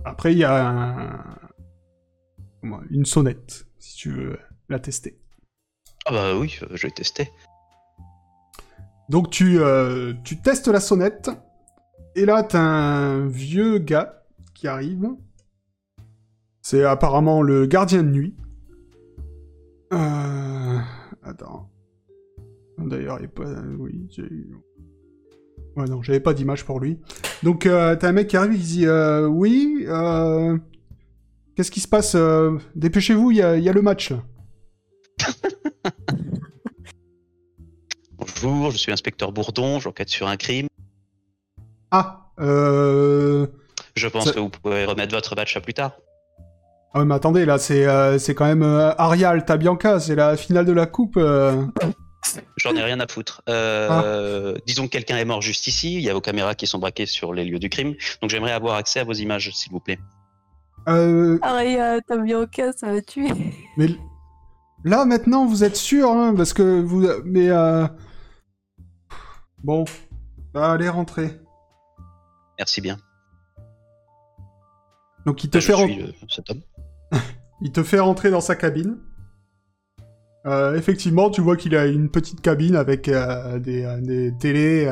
[0.04, 1.36] Après, il y a un-
[2.90, 5.18] une sonnette, si tu veux la tester.
[6.06, 7.28] Ah bah oui, je vais tester.
[9.10, 11.30] Donc tu, euh, tu testes la sonnette,
[12.14, 14.22] et là t'as un vieux gars
[14.54, 15.08] qui arrive.
[16.62, 18.36] C'est apparemment le gardien de nuit.
[19.92, 20.78] Euh...
[21.24, 21.68] Attends.
[22.78, 23.44] D'ailleurs, il est pas...
[23.78, 24.28] Oui, j'ai.
[25.76, 27.00] Ouais, non, j'avais pas d'image pour lui.
[27.42, 30.56] Donc euh, t'as un mec qui arrive, il dit euh, Oui, euh...
[31.56, 34.12] Qu'est-ce qui se passe euh, Dépêchez-vous, il y y a le match.
[38.42, 40.66] Bonjour, je suis inspecteur Bourdon, j'enquête sur un crime.
[41.90, 43.46] Ah, euh...
[43.94, 45.92] Je pense Ça- que vous pouvez remettre votre match à plus tard.
[46.94, 50.36] Ah ouais, mais attendez, là, c'est euh, c'est quand même euh, Arial Tabianca, c'est la
[50.36, 51.16] finale de la coupe.
[51.16, 51.64] euh.
[52.56, 53.42] J'en ai rien à foutre.
[53.46, 54.02] Ah.
[54.04, 56.78] Euh, Disons que quelqu'un est mort juste ici, il y a vos caméras qui sont
[56.78, 59.80] braquées sur les lieux du crime, donc j'aimerais avoir accès à vos images, s'il vous
[59.80, 59.98] plaît.
[60.88, 63.28] Euh, Aria, t'as bien au cas, ça va tuer.
[63.76, 63.86] mais
[64.84, 67.06] là, maintenant, vous êtes sûr, hein, parce que vous...
[67.24, 67.50] Mais...
[69.62, 69.84] Bon,
[70.54, 71.40] bah, allez rentrer.
[72.58, 72.98] Merci bien.
[75.26, 76.62] Donc il te, Je fait ren- suis euh, cet homme.
[77.60, 78.98] il te fait rentrer dans sa cabine.
[80.46, 84.88] Euh, effectivement, tu vois qu'il a une petite cabine avec euh, des, euh, des télés...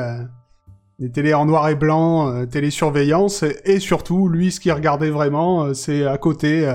[0.99, 5.73] Des télés en noir et blanc, télésurveillance, et, et surtout, lui, ce qu'il regardait vraiment,
[5.73, 6.67] c'est à côté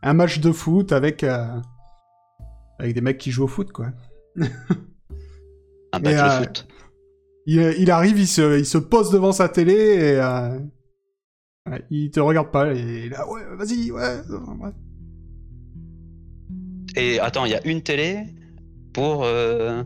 [0.00, 3.86] un match de foot avec, avec des mecs qui jouent au foot, quoi.
[5.92, 6.04] Un match
[6.38, 6.68] de foot.
[7.46, 10.58] Il, il arrive, il se, il se pose devant sa télé et euh,
[11.90, 12.72] il te regarde pas.
[12.72, 14.02] Et là, ouais, vas-y, ouais.
[14.02, 14.70] euh, ouais.
[16.96, 18.18] Et attends, il y a une télé
[18.92, 19.24] pour.
[19.24, 19.82] euh,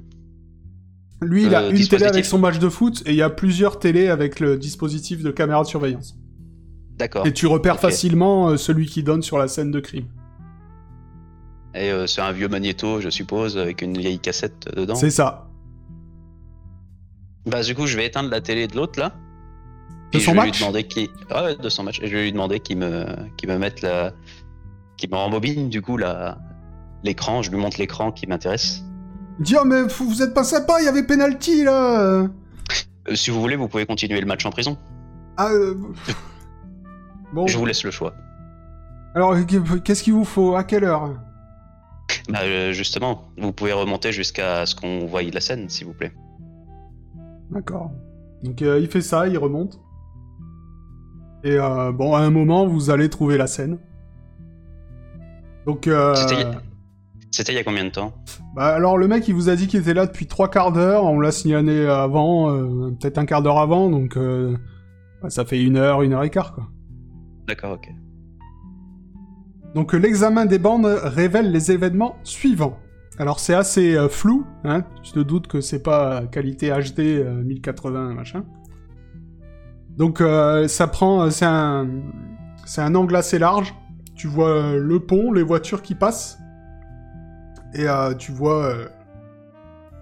[1.20, 3.30] Lui, il a Euh, une télé avec son match de foot et il y a
[3.30, 6.16] plusieurs télés avec le dispositif de caméra de surveillance.
[6.96, 7.26] D'accord.
[7.26, 10.06] Et tu repères facilement euh, celui qui donne sur la scène de crime.
[11.74, 14.94] Et euh, c'est un vieux magnéto, je suppose, avec une vieille cassette dedans.
[14.96, 15.47] C'est ça.
[17.48, 19.14] Bah, du coup, je vais éteindre la télé de l'autre là.
[20.12, 21.10] De Et son je vais match lui demander qui.
[21.30, 21.52] Ah ouais.
[21.54, 23.06] Et je vais lui demander qu'il me,
[23.36, 24.12] qu'il me mette la.
[24.96, 26.38] qu'il me rembobine du coup la.
[27.04, 28.82] L'écran, je lui montre l'écran qui m'intéresse.
[29.38, 32.00] Dit, oh, mais vous vous êtes pas sympa, il y avait penalty là.
[32.00, 32.28] Euh,
[33.14, 34.76] si vous voulez, vous pouvez continuer le match en prison.
[35.36, 35.74] Ah, euh...
[37.32, 38.14] Bon, Je vous laisse le choix.
[39.14, 39.36] alors
[39.84, 40.56] qu'est-ce qu'il vous faut?
[40.56, 41.14] À quelle heure?
[42.30, 46.12] Bah, euh, justement, vous pouvez remonter jusqu'à ce qu'on voie la scène, s'il vous plaît.
[47.50, 47.90] D'accord.
[48.42, 49.80] Donc euh, il fait ça, il remonte.
[51.44, 53.78] Et euh, bon, à un moment, vous allez trouver la scène.
[55.66, 56.14] Donc, euh,
[57.30, 58.14] C'était il y a combien de temps?
[58.56, 61.04] Bah, alors le mec, il vous a dit qu'il était là depuis trois quarts d'heure.
[61.04, 64.56] On l'a signalé avant, euh, peut-être un quart d'heure avant, donc euh,
[65.22, 66.68] bah, ça fait une heure, une heure et quart, quoi.
[67.46, 67.88] D'accord, ok.
[69.74, 72.78] Donc l'examen des bandes révèle les événements suivants.
[73.18, 74.84] Alors c'est assez euh, flou, hein.
[75.02, 78.44] Je te doute que c'est pas euh, qualité HD euh, 1080 machin.
[79.96, 81.88] Donc euh, ça prend, euh, c'est un,
[82.76, 83.74] un angle assez large.
[84.14, 86.38] Tu vois euh, le pont, les voitures qui passent,
[87.74, 88.88] et euh, tu vois, euh,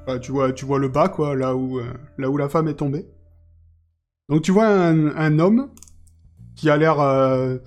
[0.07, 2.69] bah, tu vois, tu vois le bas quoi, là où, euh, là où la femme
[2.69, 3.07] est tombée.
[4.29, 5.71] Donc tu vois un, homme
[6.57, 7.59] qui a l'air euh,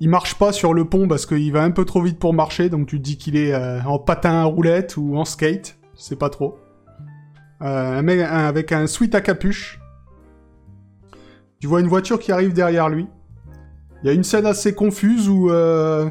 [0.00, 2.68] il marche pas sur le pont parce qu'il va un peu trop vite pour marcher,
[2.68, 6.16] donc tu te dis qu'il est euh, en patin à roulette ou en skate, sais
[6.16, 6.58] pas trop.
[7.62, 9.80] Euh, un mec avec un sweat à capuche.
[11.58, 13.06] Tu vois une voiture qui arrive derrière lui.
[14.02, 16.10] Il y a une scène assez confuse où euh,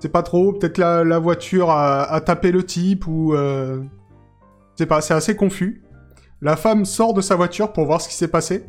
[0.00, 3.36] c'est pas trop, peut-être la, voiture a, a tapé le type ou
[4.74, 5.84] c'est pas, c'est assez confus.
[6.40, 8.66] La femme sort de sa voiture pour voir ce qui s'est passé.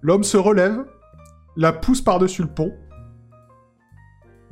[0.00, 0.86] L'homme se relève,
[1.56, 2.72] la pousse par-dessus le pont.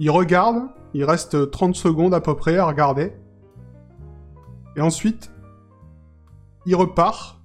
[0.02, 3.12] Il regarde, il reste 30 secondes à peu près à regarder.
[4.74, 5.30] Et ensuite,
[6.66, 7.40] il repart.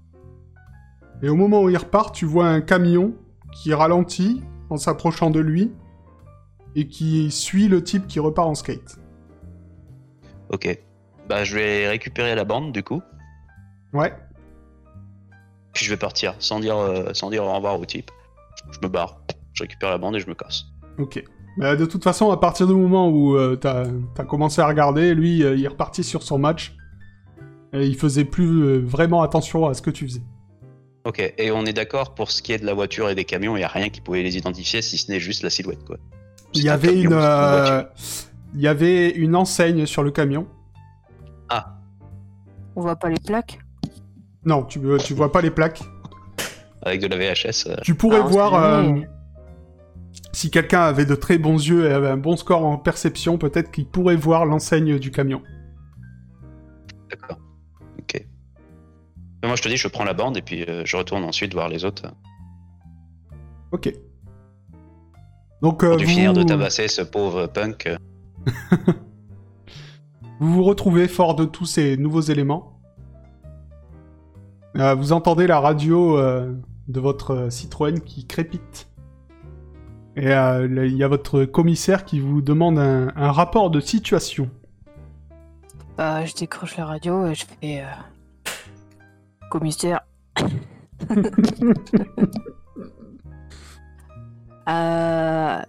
[1.21, 3.13] Et au moment où il repart, tu vois un camion
[3.53, 4.41] qui ralentit
[4.71, 5.71] en s'approchant de lui
[6.73, 8.97] et qui suit le type qui repart en skate.
[10.49, 10.79] Ok.
[11.29, 13.03] Bah, je vais récupérer la bande, du coup.
[13.93, 14.15] Ouais.
[15.73, 18.09] Puis je vais partir, sans dire, euh, sans dire au revoir au type.
[18.71, 19.21] Je me barre.
[19.53, 20.65] Je récupère la bande et je me casse.
[20.97, 21.23] Ok.
[21.57, 23.85] De toute façon, à partir du moment où euh, t'as
[24.17, 26.75] as commencé à regarder, lui, euh, il est reparti sur son match.
[27.73, 30.21] Et il faisait plus euh, vraiment attention à ce que tu faisais.
[31.05, 31.33] Ok.
[31.37, 33.59] Et on est d'accord pour ce qui est de la voiture et des camions, il
[33.59, 35.97] n'y a rien qui pouvait les identifier si ce n'est juste la silhouette, quoi.
[36.53, 37.89] Il y un avait camion, une, c'est euh, voiture.
[38.55, 40.47] il y avait une enseigne sur le camion.
[41.49, 41.77] Ah,
[42.75, 43.59] On voit pas les plaques?
[44.45, 45.81] Non, tu, tu vois pas les plaques.
[46.83, 47.67] avec de la VHS.
[47.67, 48.93] euh, Tu pourrais Ah, voir, euh.
[50.31, 53.71] Si quelqu'un avait de très bons yeux et avait un bon score en perception, peut-être
[53.71, 55.41] qu'il pourrait voir l'enseigne du camion.
[57.09, 57.39] D'accord.
[57.99, 58.25] Ok.
[59.43, 61.69] Moi, je te dis, je prends la bande et puis euh, je retourne ensuite voir
[61.69, 62.03] les autres.
[63.71, 63.93] Ok.
[65.61, 66.05] Donc, euh, Pour vous...
[66.05, 67.89] finir de tabasser ce pauvre punk.
[70.39, 72.79] Vous vous retrouvez fort de tous ces nouveaux éléments.
[74.75, 76.53] Euh, vous entendez la radio euh,
[76.87, 78.87] de votre Citroën qui crépite.
[80.17, 83.79] Et euh, là, il y a votre commissaire qui vous demande un, un rapport de
[83.79, 84.49] situation.
[85.95, 87.81] Bah, je décroche la radio et je fais.
[87.81, 87.85] euh,
[89.51, 90.01] Commissaire.
[94.69, 95.61] Euh,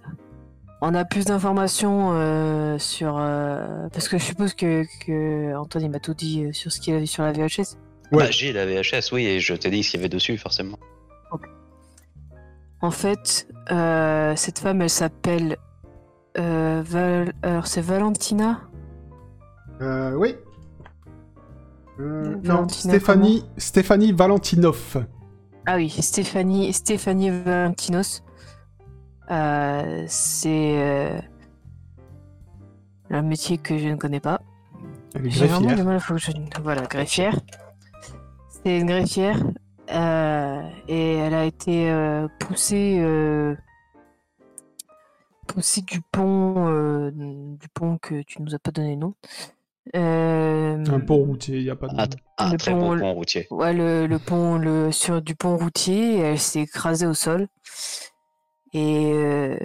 [0.81, 3.17] on a plus d'informations euh, sur.
[3.17, 6.95] euh, parce que je suppose que, que Anthony m'a tout dit euh, sur ce qu'il
[6.95, 7.77] a vu sur la VHS.
[8.11, 8.25] Ouais.
[8.25, 10.79] Bah, j'ai la VHS, oui, et je t'ai dit ce qu'il y avait dessus, forcément.
[12.81, 15.57] En fait, euh, cette femme, elle s'appelle.
[16.39, 18.61] euh, Val- Alors, c'est Valentina?
[19.81, 20.37] Euh, oui.
[22.45, 25.05] Non, Stéphanie, Stéphanie Valentinov.
[25.67, 28.23] Ah oui, Stéphanie, Stéphanie Valentinos.
[30.07, 31.21] C'est
[33.11, 34.41] un métier que je ne connais pas.
[35.31, 36.31] J'ai vraiment du mal, faut que je-
[36.63, 37.35] Voilà, greffière.
[38.65, 39.39] C'est une greffière.
[39.91, 43.55] Euh, et elle a été euh, poussée, euh,
[45.47, 49.15] poussée du pont, euh, du pont que tu nous as pas donné le nom.
[49.97, 51.99] Euh, Un pont routier, il n'y a pas de...
[51.99, 52.07] Un,
[52.39, 53.47] un Le très pont- beau pont routier.
[53.51, 57.49] Ouais, le, le pont, le, sur du pont routier, elle s'est écrasée au sol.
[58.75, 59.57] Et euh,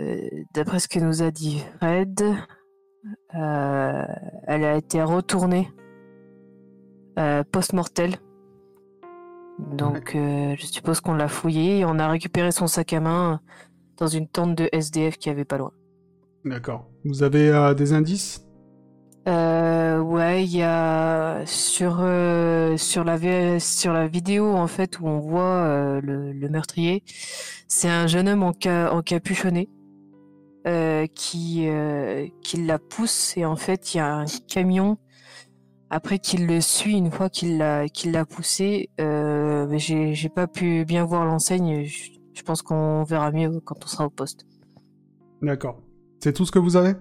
[0.53, 2.21] d'après ce que nous a dit Fred,
[3.35, 4.05] euh,
[4.47, 5.69] elle a été retournée
[7.19, 8.15] euh, post-mortel.
[9.59, 13.39] Donc euh, je suppose qu'on l'a fouillée et on a récupéré son sac à main
[13.97, 15.71] dans une tente de SDF qui avait pas loin.
[16.43, 16.89] D'accord.
[17.05, 18.45] Vous avez euh, des indices?
[19.27, 25.07] Euh, ouais, il y a sur euh, sur la sur la vidéo en fait où
[25.07, 27.03] on voit le, le meurtrier,
[27.69, 29.69] c'est un jeune homme en ca- encapuchonné
[31.15, 31.67] qui
[32.41, 34.97] qui la pousse et en fait il y a un camion
[35.93, 38.89] après qu'il le suit une fois qu'il l'a qu'il l'a poussé.
[38.99, 41.85] Euh, j'ai j'ai pas pu bien voir l'enseigne.
[41.85, 44.45] Je, je pense qu'on verra mieux quand on sera au poste.
[45.41, 45.79] D'accord.
[46.19, 46.93] C'est tout ce que vous avez?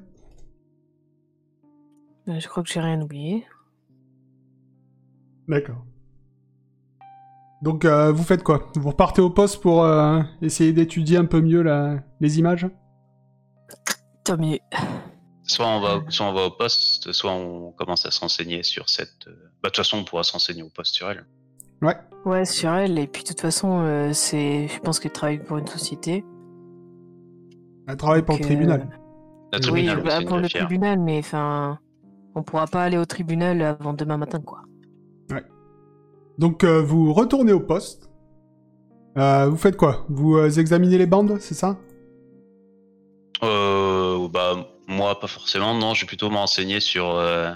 [2.28, 3.46] Euh, Je crois que j'ai rien oublié.
[5.48, 5.85] D'accord.
[7.62, 8.70] Donc, euh, vous faites quoi?
[8.74, 12.66] Vous repartez au poste pour euh, essayer d'étudier un peu mieux la- les images?
[14.24, 14.59] Tant mieux.
[15.45, 18.88] Soit on, va, soit on va au poste, soit on commence à se renseigner sur
[18.88, 19.26] cette.
[19.26, 19.32] euh,
[19.62, 21.26] Bah, de toute façon, on pourra se renseigner au poste sur elle.
[21.80, 21.96] Ouais.
[22.24, 22.98] Ouais, sur elle.
[22.98, 26.24] Et puis, de toute façon, euh, c'est, je pense qu'elle travaille pour une société.
[27.88, 28.88] Elle travaille pour le tribunal.
[29.53, 31.78] La oui, tribunal, oui, bah, pour le tribunal, mais enfin,
[32.34, 34.61] on pourra pas aller au tribunal avant demain matin, quoi.
[36.38, 38.09] Donc, euh, vous retournez au poste.
[39.18, 40.07] Euh, vous faites quoi?
[40.09, 41.76] Vous euh, examinez les bandes, c'est ça?
[43.42, 45.74] Euh, bah, moi, pas forcément.
[45.74, 47.53] Non, je vais plutôt me renseigner sur, euh,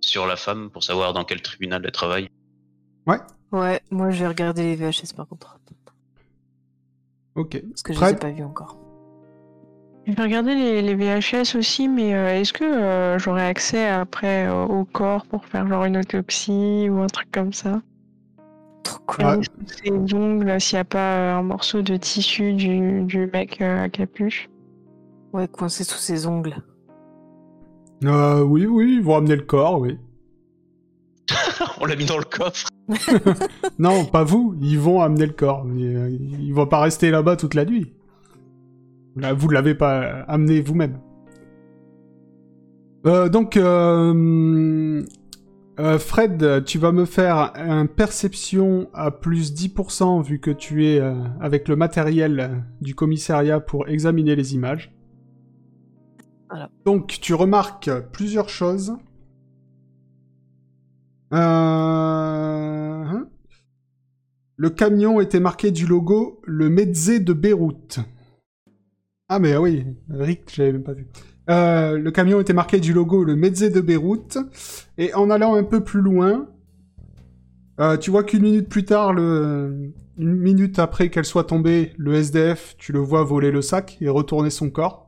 [0.00, 2.28] sur la femme pour savoir dans quel tribunal elle travaille.
[3.52, 5.58] Ouais, moi, je vais regarder les VHS par contre,
[7.36, 7.62] Ok.
[7.70, 8.76] parce que je Fred les ai pas vus encore.
[10.06, 14.46] Je vais regarder les, les VHS aussi, mais euh, est-ce que euh, j'aurai accès après
[14.48, 17.80] euh, au corps pour faire genre une autopsie ou un truc comme ça?
[18.82, 19.24] Trop cool.
[19.24, 23.88] Ah, Ces ongles, s'il n'y a pas un morceau de tissu du, du mec à
[23.88, 24.48] capuche?
[25.32, 26.56] Ouais, coincé sous ses ongles.
[28.04, 29.98] euh, oui, oui, vous ramenez le corps, oui.
[31.80, 32.68] on l'a mis dans le coffre.
[33.78, 35.64] Non, pas vous, ils vont amener le corps.
[35.64, 37.92] Mais, euh, ils vont pas rester là-bas toute la nuit.
[39.16, 40.98] Là, vous l'avez pas amené vous-même.
[43.06, 45.02] Euh, donc, euh,
[45.78, 51.00] euh, Fred, tu vas me faire un perception à plus 10% vu que tu es
[51.00, 52.48] euh, avec le matériel euh,
[52.80, 54.92] du commissariat pour examiner les images.
[56.84, 58.96] Donc, tu remarques plusieurs choses.
[61.32, 61.36] Euh...
[61.36, 63.28] hein.
[64.56, 67.98] Le camion était marqué du logo le Medze de Beyrouth.
[69.28, 71.08] Ah mais oui, Rick, j'avais même pas vu.
[71.50, 74.38] Euh, le camion était marqué du logo le Medze de Beyrouth.
[74.98, 76.48] Et en allant un peu plus loin,
[77.80, 82.76] euh, tu vois qu'une minute plus tard, une minute après qu'elle soit tombée, le SDF,
[82.78, 85.05] tu le vois voler le sac et retourner son corps.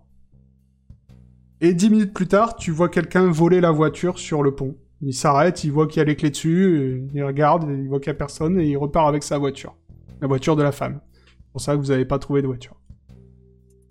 [1.61, 4.77] Et dix minutes plus tard, tu vois quelqu'un voler la voiture sur le pont.
[5.01, 7.99] Il s'arrête, il voit qu'il y a les clés dessus, et il regarde, il voit
[8.01, 9.77] qu'il y a personne, et il repart avec sa voiture.
[10.21, 11.01] La voiture de la femme.
[11.27, 12.75] C'est pour ça que vous n'avez pas trouvé de voiture.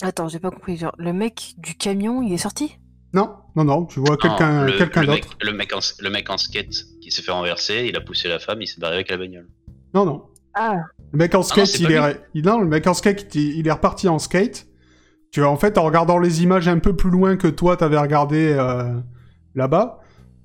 [0.02, 0.78] Attends, j'ai pas compris.
[0.78, 2.78] Genre, le mec du camion, il est sorti?
[3.14, 4.66] Non, non, non, tu vois quelqu'un
[5.06, 5.38] d'autre.
[5.42, 8.38] Le mec, en, le mec en skate qui s'est fait renverser, il a poussé la
[8.40, 9.48] femme, il s'est barré avec la bagnole.
[9.94, 10.24] Non, non.
[10.54, 10.76] Ah,
[11.14, 12.22] Le mec en skate, c'est il, est...
[12.34, 14.68] il- non, le mec en skate, il, il est reparti en skate.
[15.32, 17.98] Tu vois, en fait, en regardant les images un peu plus loin que toi, t'avais
[17.98, 19.00] regardé euh,
[19.56, 20.00] là-bas,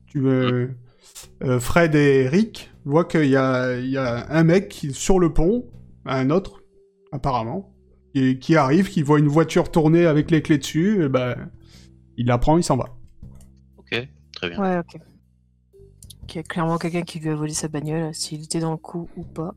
[0.07, 0.69] tu, euh,
[1.43, 5.19] euh, Fred et Rick voient qu'il y a, il y a un mec qui, sur
[5.19, 5.65] le pont,
[6.05, 6.63] un autre,
[7.13, 7.73] apparemment,
[8.15, 11.37] qui, qui arrive, qui voit une voiture tourner avec les clés dessus, et ben,
[12.17, 12.97] il la prend, il s'en va.
[13.79, 14.61] Ok, très bien.
[14.61, 15.01] ouais, ok.
[16.29, 18.79] Il y a clairement quelqu'un qui lui a volé sa bagnole, s'il était dans le
[18.79, 19.55] coup ou pas.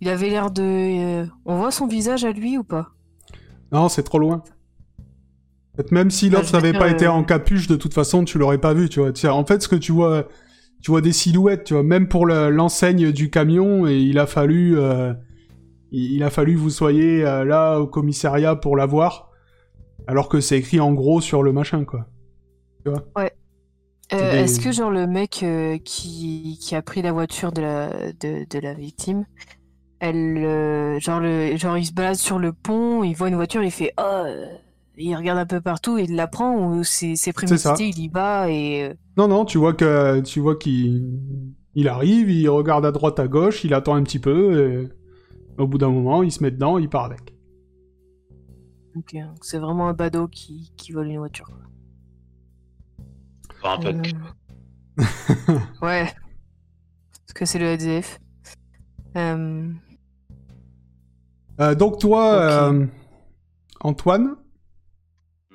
[0.00, 0.62] Il avait l'air de.
[0.62, 2.92] euh, On voit son visage à lui ou pas?
[3.72, 4.42] Non, c'est trop loin.
[5.92, 8.58] Même si l'autre veux n'avait pas été euh, en capuche, de toute façon, tu l'aurais
[8.58, 9.12] pas vu, tu vois.
[9.32, 10.26] En fait, ce que tu vois,
[10.82, 11.82] tu vois des silhouettes, tu vois.
[11.84, 15.12] Même pour le- l'enseigne du camion, et il a fallu, euh,
[15.92, 19.30] il, il a fallu que vous soyez euh, là au commissariat pour la voir,
[20.06, 22.06] alors que c'est écrit en gros sur le machin, quoi.
[24.12, 27.60] Euh, des- Est-ce que genre le mec euh, qui, qui a pris la voiture de
[27.60, 29.26] la, de, de la victime,
[30.00, 33.62] elle, euh, genre, le, genre il se balade sur le pont, il voit une voiture,
[33.62, 34.46] il fait oh, euh,
[34.96, 38.84] il regarde un peu partout, il la prend ou c'est prémédité, il y va et
[38.84, 41.20] euh, Non, non, tu vois que, tu vois qu'il,
[41.74, 44.88] il arrive, il regarde à droite, à gauche, il attend un petit peu,
[45.58, 47.34] et au bout d'un moment, il se met dedans, il part avec.
[48.96, 51.48] ok, c'est vraiment un badaud qui, qui vole une voiture.
[53.62, 54.08] Enfin, un peu.
[55.00, 55.02] Euh,
[55.82, 58.20] ouais, parce que c'est le SDF.
[59.16, 59.68] Euh,
[61.60, 62.86] Euh, donc toi, euh,
[63.80, 64.36] Antoine,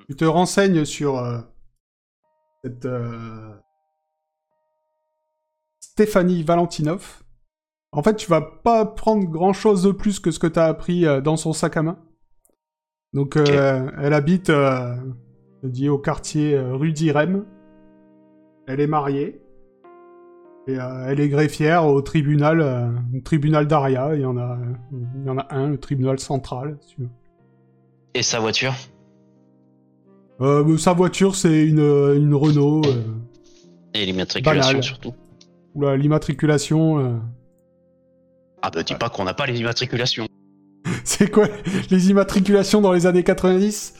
[0.09, 1.39] tu te renseignes sur euh,
[2.63, 3.53] cette euh,
[5.79, 7.23] Stéphanie Valentinov.
[7.91, 11.05] En fait, tu vas pas prendre grand-chose de plus que ce que tu as appris
[11.05, 11.99] euh, dans son sac à main.
[13.13, 14.95] Donc, euh, elle habite, euh,
[15.61, 17.45] je dis, au quartier euh, rue d'Irem.
[18.67, 19.42] Elle est mariée.
[20.69, 22.87] Euh, elle est greffière au tribunal, euh,
[23.25, 24.15] tribunal d'Aria.
[24.15, 24.57] Il y en a,
[24.91, 26.77] il y en a un, le tribunal central.
[26.81, 27.09] Si tu veux.
[28.13, 28.73] Et sa voiture?
[30.41, 32.81] Euh, bah, Sa voiture, c'est une, une Renault.
[32.85, 33.03] Euh,
[33.93, 35.13] Et l'immatriculation surtout.
[35.75, 37.21] Oula, l'immatriculation.
[38.61, 40.27] Ah bah dis pas qu'on n'a pas les immatriculations.
[41.03, 41.47] c'est quoi
[41.89, 43.95] les immatriculations dans les années 90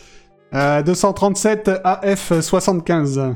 [0.54, 3.36] 237 AF75.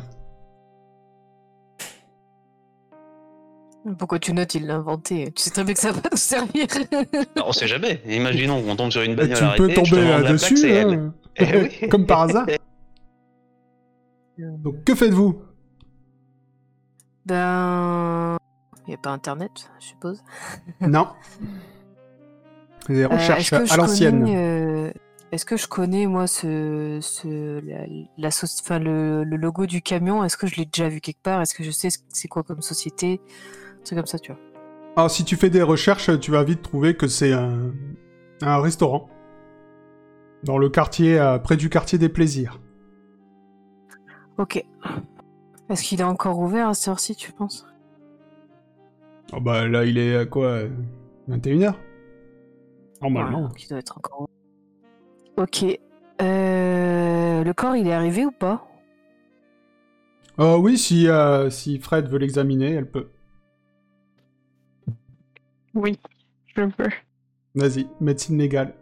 [3.97, 5.31] Pourquoi tu notes, il l'a inventé.
[5.35, 6.65] Tu sais très bien que ça va nous servir.
[7.35, 8.01] Bah, on sait jamais.
[8.07, 9.67] Imaginons qu'on tombe sur une bagnole tu arrêtée.
[9.67, 11.13] peux tomber là-dessus, hein.
[11.37, 11.89] Eh oui.
[11.89, 12.45] comme par hasard.
[14.37, 15.41] Donc que faites-vous?
[17.25, 18.37] Ben.
[18.85, 20.23] Il n'y a pas internet, je suppose.
[20.81, 21.07] Non.
[22.89, 24.19] Les Euh, recherches est-ce que je à l'ancienne.
[24.21, 24.91] connais, euh,
[25.33, 27.85] Est-ce que je connais, moi, ce, ce, la,
[28.17, 30.23] la soci- enfin, le, le logo du camion?
[30.23, 31.41] Est-ce que je l'ai déjà vu quelque part?
[31.41, 33.19] Est-ce que je sais ce- c'est quoi comme société?
[33.87, 34.41] C'est comme ça, tu vois.
[34.97, 37.71] Alors si tu fais des recherches, tu vas vite trouver que c'est un,
[38.41, 39.09] un restaurant.
[40.43, 42.59] Dans le quartier, euh, près du quartier des plaisirs.
[44.37, 44.61] Ok.
[45.69, 47.65] Est-ce qu'il est encore ouvert à cette heure-ci, tu penses?
[49.31, 50.47] Oh bah là, il est à quoi?
[50.47, 50.69] euh,
[51.29, 51.73] 21h
[53.01, 53.37] Normalement.
[53.37, 54.21] Ouais, donc il doit être encore
[55.37, 55.47] ouvert.
[55.47, 55.63] Ok.
[56.21, 58.67] Euh, le corps, il est arrivé ou pas?
[60.41, 63.07] Euh, oui, si, euh, si Fred veut l'examiner, elle peut.
[65.77, 65.99] Oui,
[66.47, 66.89] je peux.
[67.55, 68.73] Vas-y, médecine légale.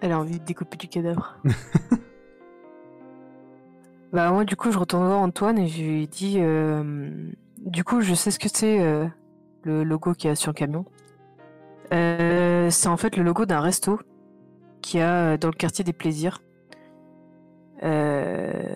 [0.00, 1.36] Elle a envie de découper du cadavre.
[4.12, 7.10] bah moi du coup je retourne voir Antoine et je lui dis euh,
[7.58, 9.06] du coup je sais ce que c'est euh,
[9.64, 10.84] le logo qu'il y a sur le camion.
[11.92, 13.98] Euh, c'est en fait le logo d'un resto
[14.80, 16.40] qu'il y a dans le quartier des plaisirs.
[17.82, 18.74] Euh,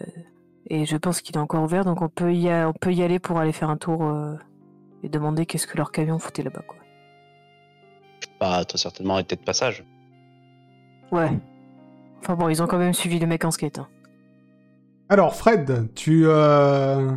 [0.66, 3.02] et je pense qu'il est encore ouvert donc on peut y, a- on peut y
[3.02, 4.34] aller pour aller faire un tour euh,
[5.02, 6.76] et demander qu'est-ce que leur camion foutait là-bas quoi.
[8.40, 9.84] Bah très certainement été de passage.
[11.12, 11.30] Ouais.
[12.20, 13.78] Enfin bon ils ont quand même suivi le mec en skate.
[13.78, 13.88] hein.
[15.08, 16.22] Alors, Fred, tu...
[16.26, 17.10] euh,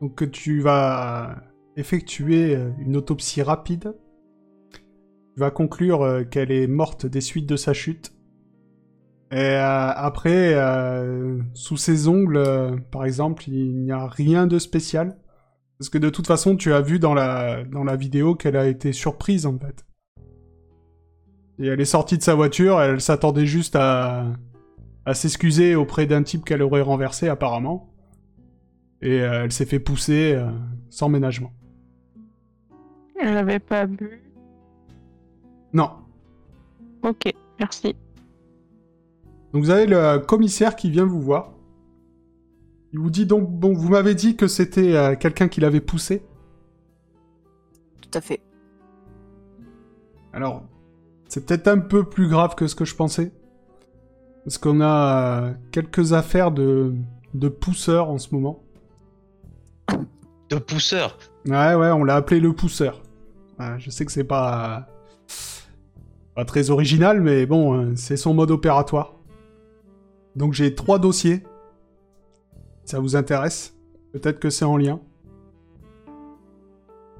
[0.00, 1.36] Donc tu vas
[1.76, 3.94] effectuer euh, une autopsie rapide.
[4.72, 8.12] Tu vas conclure euh, qu'elle est morte des suites de sa chute.
[9.30, 14.58] Et euh, après, euh, sous ses ongles, euh, par exemple, il n'y a rien de
[14.58, 15.16] spécial.
[15.78, 18.66] Parce que de toute façon, tu as vu dans la, dans la vidéo qu'elle a
[18.66, 19.84] été surprise, en fait.
[21.60, 24.26] Et elle est sortie de sa voiture, elle s'attendait juste à,
[25.04, 27.92] à s'excuser auprès d'un type qu'elle aurait renversé, apparemment.
[29.02, 30.50] Et euh, elle s'est fait pousser euh,
[30.90, 31.52] sans ménagement.
[33.20, 34.22] Elle n'avait pas bu.
[35.72, 35.90] Non.
[37.02, 37.94] Ok, merci.
[39.52, 41.52] Donc vous avez le commissaire qui vient vous voir.
[42.92, 46.22] Il vous dit donc, bon, vous m'avez dit que c'était euh, quelqu'un qui l'avait poussé.
[48.00, 48.40] Tout à fait.
[50.32, 50.62] Alors,
[51.28, 53.32] c'est peut-être un peu plus grave que ce que je pensais.
[54.44, 56.94] Parce qu'on a euh, quelques affaires de,
[57.34, 58.62] de pousseurs en ce moment.
[60.48, 61.18] De pousseur.
[61.46, 63.02] Ouais, ouais, on l'a appelé le pousseur.
[63.58, 64.88] Ouais, je sais que c'est pas...
[66.34, 69.14] pas très original, mais bon, euh, c'est son mode opératoire.
[70.36, 71.42] Donc j'ai trois dossiers.
[72.88, 73.76] Ça vous intéresse?
[74.12, 74.98] Peut-être que c'est en lien.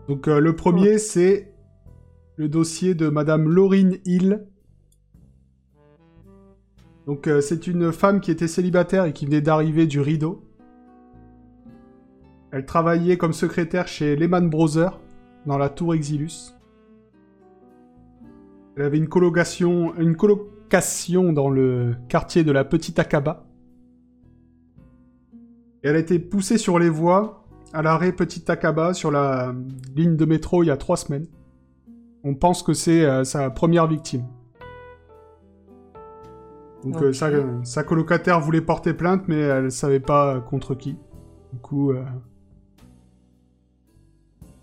[0.08, 1.52] Donc euh, le premier, c'est
[2.36, 4.46] le dossier de Madame Laurine Hill.
[7.06, 10.42] Donc euh, c'est une femme qui était célibataire et qui venait d'arriver du Rideau.
[12.50, 14.98] Elle travaillait comme secrétaire chez Lehman Brothers
[15.44, 16.54] dans la tour Exilus.
[18.74, 23.47] Elle avait une colocation, une colocation dans le quartier de la Petite Akaba.
[25.82, 29.54] Et elle a été poussée sur les voies à l'arrêt Petite Akaba sur la
[29.94, 31.26] ligne de métro il y a trois semaines.
[32.24, 34.24] On pense que c'est euh, sa première victime.
[36.84, 37.30] Donc euh, sa,
[37.64, 40.96] sa colocataire voulait porter plainte, mais elle savait pas contre qui.
[41.52, 42.04] Du coup, euh,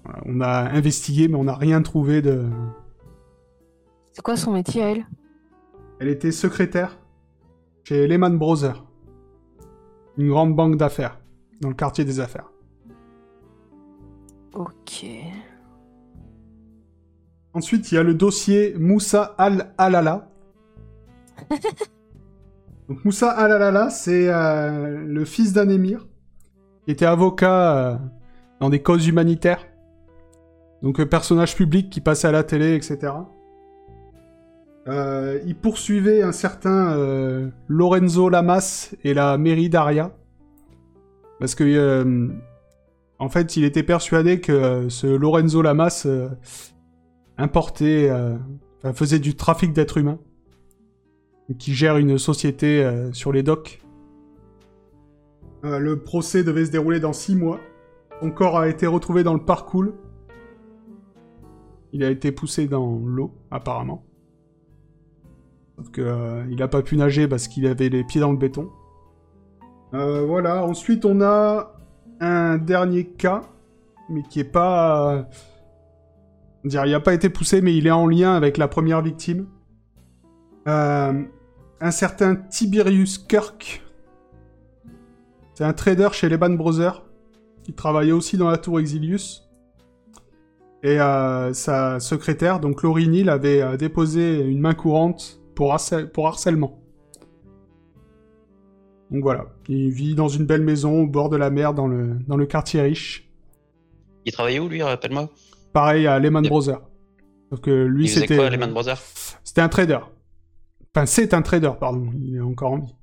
[0.04, 2.46] voilà, on a investigué, mais on n'a rien trouvé de.
[4.14, 5.06] C'est quoi son métier à elle?
[6.00, 6.98] Elle était secrétaire
[7.84, 8.85] chez Lehman Brothers,
[10.18, 11.20] une grande banque d'affaires
[11.62, 12.52] dans le quartier des affaires.
[14.54, 15.06] Ok.
[17.54, 20.30] Ensuite, il y a le dossier Moussa Al-Alala.
[22.90, 26.08] Donc Moussa Al-Alala, c'est euh, le fils d'un émir
[26.84, 27.98] qui était avocat euh,
[28.60, 29.66] dans des causes humanitaires.
[30.84, 33.14] Donc euh, personnage public qui passait à la télé, etc.
[34.88, 40.16] Euh, il poursuivait un certain euh, Lorenzo Lamas et la mairie d'Aria.
[41.40, 42.30] Parce que, euh,
[43.18, 46.08] en fait, il était persuadé que ce Lorenzo Lamas
[47.38, 48.10] importait,
[48.94, 50.20] faisait du trafic d'êtres humains,
[51.58, 53.82] qui gère une société sur les docks.
[55.64, 57.60] Le procès devait se dérouler dans six mois.
[58.22, 59.94] Son corps a été retrouvé dans le parcours.
[61.92, 64.06] Il a été poussé dans l'eau, apparemment.
[65.78, 68.38] Sauf que euh, il a pas pu nager parce qu'il avait les pieds dans le
[68.38, 68.70] béton.
[69.94, 70.64] Euh, voilà.
[70.64, 71.74] Ensuite, on a
[72.20, 73.42] un dernier cas,
[74.10, 75.14] mais qui est pas.
[75.14, 75.24] euh,
[76.64, 79.48] dirait, il n'a pas été poussé, mais il est en lien avec la première victime.
[80.68, 83.84] Un certain Tiberius Kirk.
[85.54, 87.04] C'est un trader chez Lehman Brothers.
[87.64, 89.48] qui travaillait aussi dans la tour Exilius.
[90.82, 96.82] Et sa secrétaire, donc Laurie Neal, avait déposé une main courante pour, harcè- pour harcèlement.
[99.12, 102.18] Donc voilà, il vit dans une belle maison au bord de la mer dans le,
[102.28, 103.30] dans le quartier riche.
[104.26, 105.30] Il travaillait où lui, rappelle-moi
[105.74, 106.50] Pareil à Lehman Yep.
[106.50, 106.82] Brothers.
[107.52, 108.36] Sauf que lui, c'était.
[108.36, 109.02] quoi, Lehman Brothers?
[109.44, 110.00] C'était un trader.
[110.96, 112.10] Enfin, c'est un trader, pardon.
[112.20, 112.96] Il est encore en vie.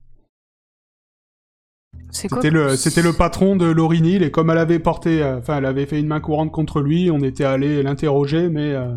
[2.11, 5.59] C'était le, c'était le patron de Laurie Neal, et comme elle avait porté, euh, enfin,
[5.59, 8.95] elle avait fait une main courante contre lui, on était allé l'interroger, mais euh,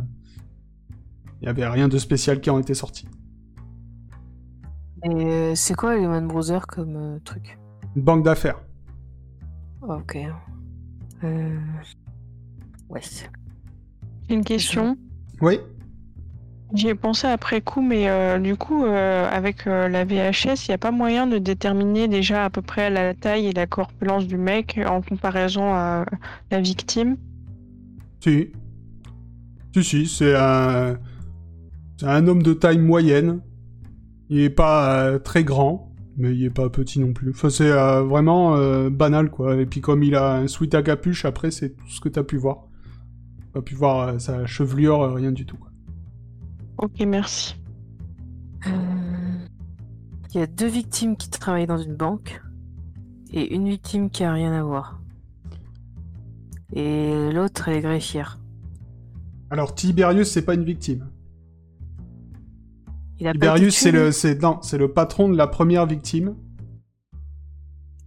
[1.42, 3.08] il y avait rien de spécial qui en était sorti.
[5.06, 7.60] Et euh, c'est quoi Lehman Brothers comme euh, truc?
[7.96, 8.60] Une banque d'affaires.
[9.84, 10.18] Ah, Ok.
[11.24, 11.58] Euh...
[12.90, 13.02] Ouais.
[14.30, 14.98] Une question.
[15.42, 15.60] Oui.
[16.74, 20.70] J'y ai pensé après coup, mais euh, du coup, euh, avec euh, la VHS, il
[20.70, 24.26] n'y a pas moyen de déterminer déjà à peu près la taille et la corpulence
[24.26, 26.06] du mec en comparaison à
[26.50, 27.18] la victime?
[28.22, 28.52] Si.
[29.74, 30.98] Si, si, c'est un,
[31.98, 33.42] c'est un homme de taille moyenne.
[34.30, 37.32] Il est pas euh, très grand, mais il est pas petit non plus.
[37.32, 39.56] Enfin, c'est euh, vraiment euh, banal, quoi.
[39.58, 42.24] Et puis comme il a un sweat à capuche, après, c'est tout ce que t'as
[42.24, 42.68] pu voir.
[43.54, 45.58] Pas pu voir euh, sa chevelure, euh, rien du tout.
[45.58, 45.70] Quoi.
[46.78, 47.56] Ok, merci.
[48.68, 48.72] Euh,
[50.34, 52.42] Il y a deux victimes qui travaillent dans une banque
[53.32, 55.00] et une victime qui a rien à voir.
[56.74, 58.40] Et l'autre, elle est greffière.
[59.52, 61.08] Alors, Tiberius, c'est pas une victime.
[63.20, 63.34] Il a
[63.72, 66.36] c'est le, c'est, non, c'est le patron de la première victime.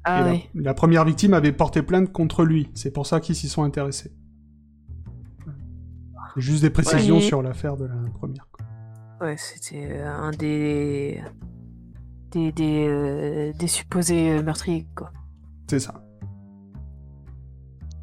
[0.05, 0.49] Ah la- oui.
[0.55, 2.71] la, première victime avait porté plainte contre lui.
[2.75, 4.13] C'est pour ça qu'ils s'y sont intéressés.
[6.37, 7.21] Juste des précisions Ouais.
[7.23, 8.47] sur l'affaire de la première.
[8.53, 8.67] quoi.
[9.27, 11.21] Ouais, c'était euh, un des.
[12.31, 12.53] des.
[12.53, 15.11] des, euh, des supposés euh, meurtriers, quoi.
[15.69, 16.05] C'est ça.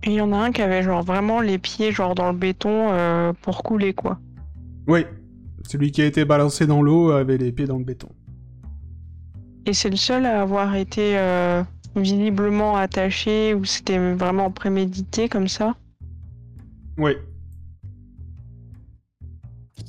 [0.03, 2.89] Il y en a un qui avait genre vraiment les pieds genre dans le béton
[2.91, 4.19] euh, pour couler quoi.
[4.87, 5.03] Oui.
[5.67, 8.09] Celui qui a été balancé dans l'eau avait les pieds dans le béton.
[9.65, 11.63] Et c'est le seul à avoir été euh,
[11.95, 15.75] visiblement attaché ou c'était vraiment prémédité comme ça?
[16.97, 17.13] Oui.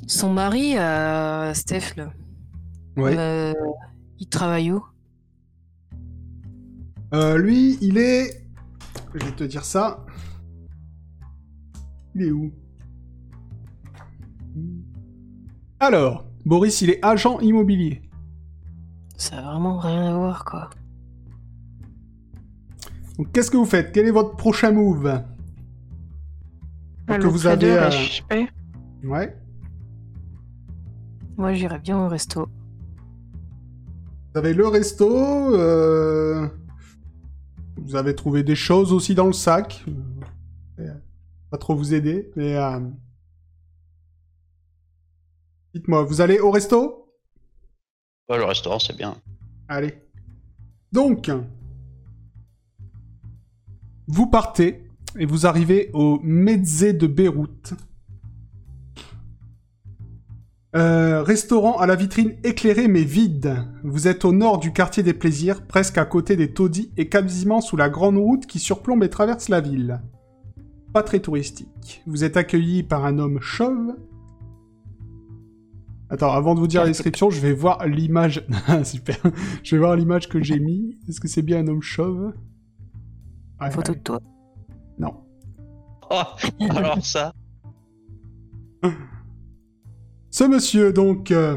[0.06, 2.12] Son mari, euh, Steph, là,
[2.96, 3.12] Oui.
[3.16, 3.52] euh,
[4.18, 4.84] il travaille où?
[7.12, 8.46] Euh, lui, il est.
[9.14, 10.04] Je vais te dire ça.
[12.14, 12.50] Il est où?
[15.86, 18.02] Alors, Boris, il est agent immobilier.
[19.16, 20.70] Ça a vraiment rien à voir, quoi.
[23.16, 23.92] Donc, qu'est-ce que vous faites?
[23.92, 25.22] Quel est votre prochain move?
[27.06, 28.44] Que vous avez, est euh.
[29.04, 29.36] Ouais.
[31.36, 32.48] Moi, j'irais bien au resto.
[34.32, 35.08] Vous avez le resto.
[35.54, 36.48] euh,
[37.76, 39.84] Vous avez trouvé des choses aussi dans le sac.
[40.80, 40.92] Euh,
[41.50, 42.56] Pas trop vous aider, mais.
[45.76, 47.12] Dites-moi, vous allez au resto?
[48.30, 49.14] Ouais, le restaurant, c'est bien.
[49.68, 49.92] Allez.
[50.90, 51.30] Donc,
[54.06, 57.74] vous partez et vous arrivez au Mezzé de Beyrouth.
[60.74, 63.56] Euh, restaurant à la vitrine éclairée mais vide.
[63.84, 67.60] Vous êtes au nord du quartier des plaisirs, presque à côté des taudis et quasiment
[67.60, 70.00] sous la grande route qui surplombe et traverse la ville.
[70.94, 72.02] Pas très touristique.
[72.06, 73.94] Vous êtes accueilli par un homme chauve.
[76.08, 78.46] Attends, avant de vous dire la description, je vais voir l'image.
[78.68, 79.16] Ah, Super.
[79.62, 80.98] Je vais voir l'image que j'ai mis.
[81.08, 82.32] Est-ce que c'est bien un homme chauve?
[83.60, 83.98] Ouais, Photo ouais.
[83.98, 84.20] de toi.
[84.98, 85.14] Non.
[86.10, 86.22] Oh,
[86.70, 87.32] alors ça.
[90.30, 91.30] Ce monsieur, donc...
[91.30, 91.56] euh,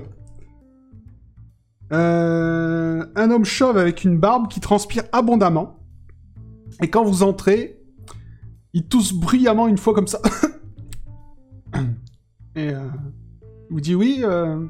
[1.91, 5.79] euh, un homme chauve avec une barbe qui transpire abondamment.
[6.81, 7.81] Et quand vous entrez,
[8.73, 10.19] il tousse bruyamment une fois comme ça.
[12.55, 12.87] Et euh,
[13.69, 14.65] vous dit oui, euh,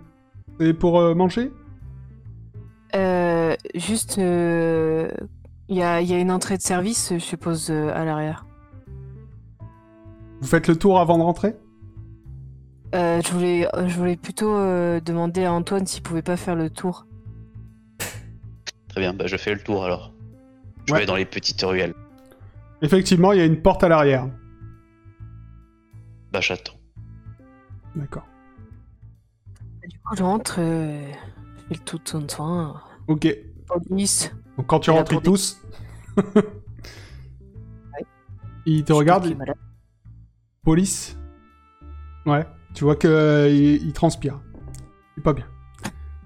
[0.60, 1.52] c'est pour euh, manger?
[2.96, 5.10] Euh, juste, euh,
[5.68, 8.46] il y, a, il y a une entrée de service, je suppose, euh, à l'arrière.
[10.42, 11.56] Vous faites le tour avant de rentrer?
[12.96, 16.70] Euh, je voulais, je voulais plutôt euh, demander à Antoine s'il pouvait pas faire le
[16.70, 17.06] tour.
[18.88, 20.14] Très bien, bah, je fais le tour alors.
[20.88, 21.02] Je Ouais.
[21.02, 21.94] vais dans les petites ruelles.
[22.82, 24.28] Effectivement, il y a une porte à l'arrière.
[26.32, 26.74] Bah, j'attends.
[27.96, 28.26] D'accord.
[29.90, 31.12] Du coup, je rentre, euh,
[31.58, 32.82] je fais le tout de son soin.
[33.08, 33.28] Ok.
[33.68, 34.32] Police.
[34.58, 35.62] Donc quand tu rentres, il tour des- tousse.
[38.66, 39.58] Il te regarde, Je sais pas qui est malade.
[40.64, 41.18] police.
[42.26, 44.40] Ouais, tu vois que euh, il, il transpire.
[45.16, 45.46] C'est pas bien.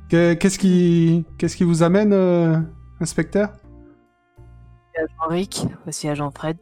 [0.09, 2.59] Que- Qu'est-ce qui, qu'est-ce qui vous amène, euh,
[2.99, 3.53] inspecteur?
[4.97, 6.57] Agent Rick, voici agent Fred.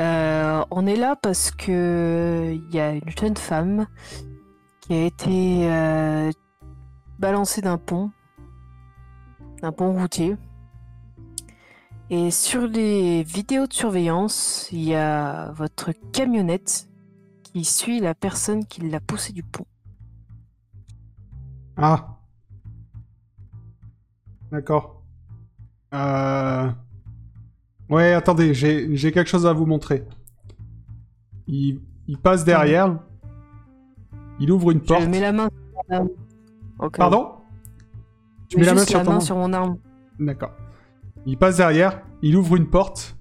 [0.00, 3.86] Euh, on est là parce que il y a une jeune femme
[4.88, 6.30] qui a été euh,
[7.18, 8.10] balancée d'un pont,
[9.60, 10.36] d'un pont routier.
[12.08, 16.88] Et sur les vidéos de surveillance, il y a votre camionnette
[17.42, 19.66] qui suit la personne qui l'a poussée du pont.
[21.76, 22.16] Ah.
[24.50, 25.02] D'accord.
[25.92, 26.70] Euh...
[27.90, 30.06] Ouais, attendez, j'ai j'ai quelque chose à vous montrer.
[31.46, 32.98] Il, il passe derrière.
[34.40, 35.02] Il ouvre une porte.
[35.02, 35.48] Je mets la main.
[36.96, 37.32] Pardon?
[38.48, 39.78] Tu mets la main sur la ton main sur mon arme.
[40.18, 40.52] D'accord.
[41.26, 43.16] Il passe derrière, il ouvre une porte.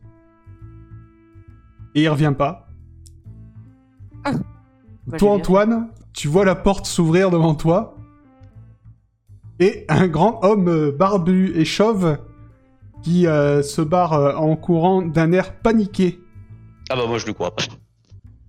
[1.95, 2.69] Et il revient pas.
[5.07, 5.31] Bah, toi.
[5.31, 7.95] Antoine, tu vois la porte s'ouvrir devant toi.
[9.59, 12.19] Et un grand homme euh, barbu et chauve
[13.01, 16.19] qui euh, se barre euh, en courant d'un air paniqué.
[16.89, 17.63] Ah bah, moi, je lui crois pas.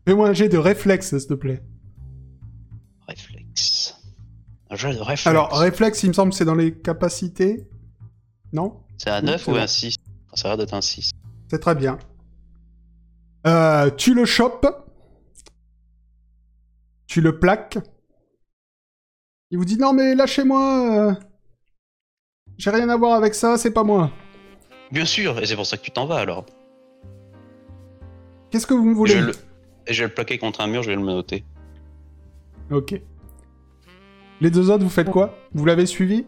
[0.07, 1.63] Fais-moi un jet de réflexe, s'il te plaît.
[3.09, 3.97] Réflexe.
[4.71, 5.27] Un jeu de réflexe.
[5.27, 7.67] Alors, réflexe, il me semble que c'est dans les capacités.
[8.53, 8.83] Non?
[8.99, 9.97] C'est un oui, 9 c'est ou un 6
[10.35, 11.11] Ça a l'air d'être un 6.
[11.51, 11.99] C'est très bien.
[13.47, 14.67] Euh, tu le chopes.
[17.07, 17.79] Tu le plaques.
[19.51, 21.09] Il vous dit non mais lâchez-moi.
[21.09, 21.15] euh,
[22.59, 24.11] J'ai rien à voir avec ça, c'est pas moi.
[24.93, 26.45] Bien sûr, et c'est pour ça que tu t'en vas alors.
[28.51, 29.13] Qu'est-ce que vous me voulez?
[29.15, 29.33] Je vais le...
[29.87, 31.45] Et je vais le plaquer contre un mur, je vais le noter.
[32.71, 33.01] Ok.
[34.41, 35.35] Les deux autres, vous faites quoi?
[35.53, 36.27] Vous l'avez suivi?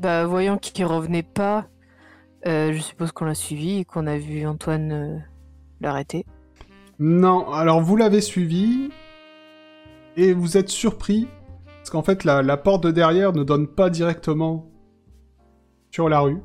[0.00, 1.68] Bah, voyant qu'il revenait pas,
[2.46, 5.18] euh, je suppose qu'on l'a suivi et qu'on a vu Antoine euh,
[5.80, 6.24] l'arrêter.
[6.98, 8.90] Non, alors vous l'avez suivi.
[10.16, 11.28] Et vous êtes surpris.
[11.76, 14.68] Parce qu'en fait, la, la porte de derrière ne donne pas directement
[15.90, 16.38] sur la rue.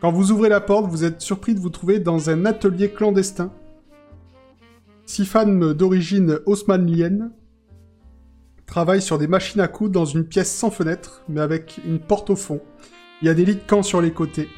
[0.00, 3.52] Quand vous ouvrez la porte, vous êtes surpris de vous trouver dans un atelier clandestin.
[5.08, 7.32] Six femmes d'origine haussmannienne
[8.66, 12.28] travaille sur des machines à coudre dans une pièce sans fenêtre, mais avec une porte
[12.28, 12.60] au fond.
[13.22, 14.50] Il y a des lits de camp sur les côtés.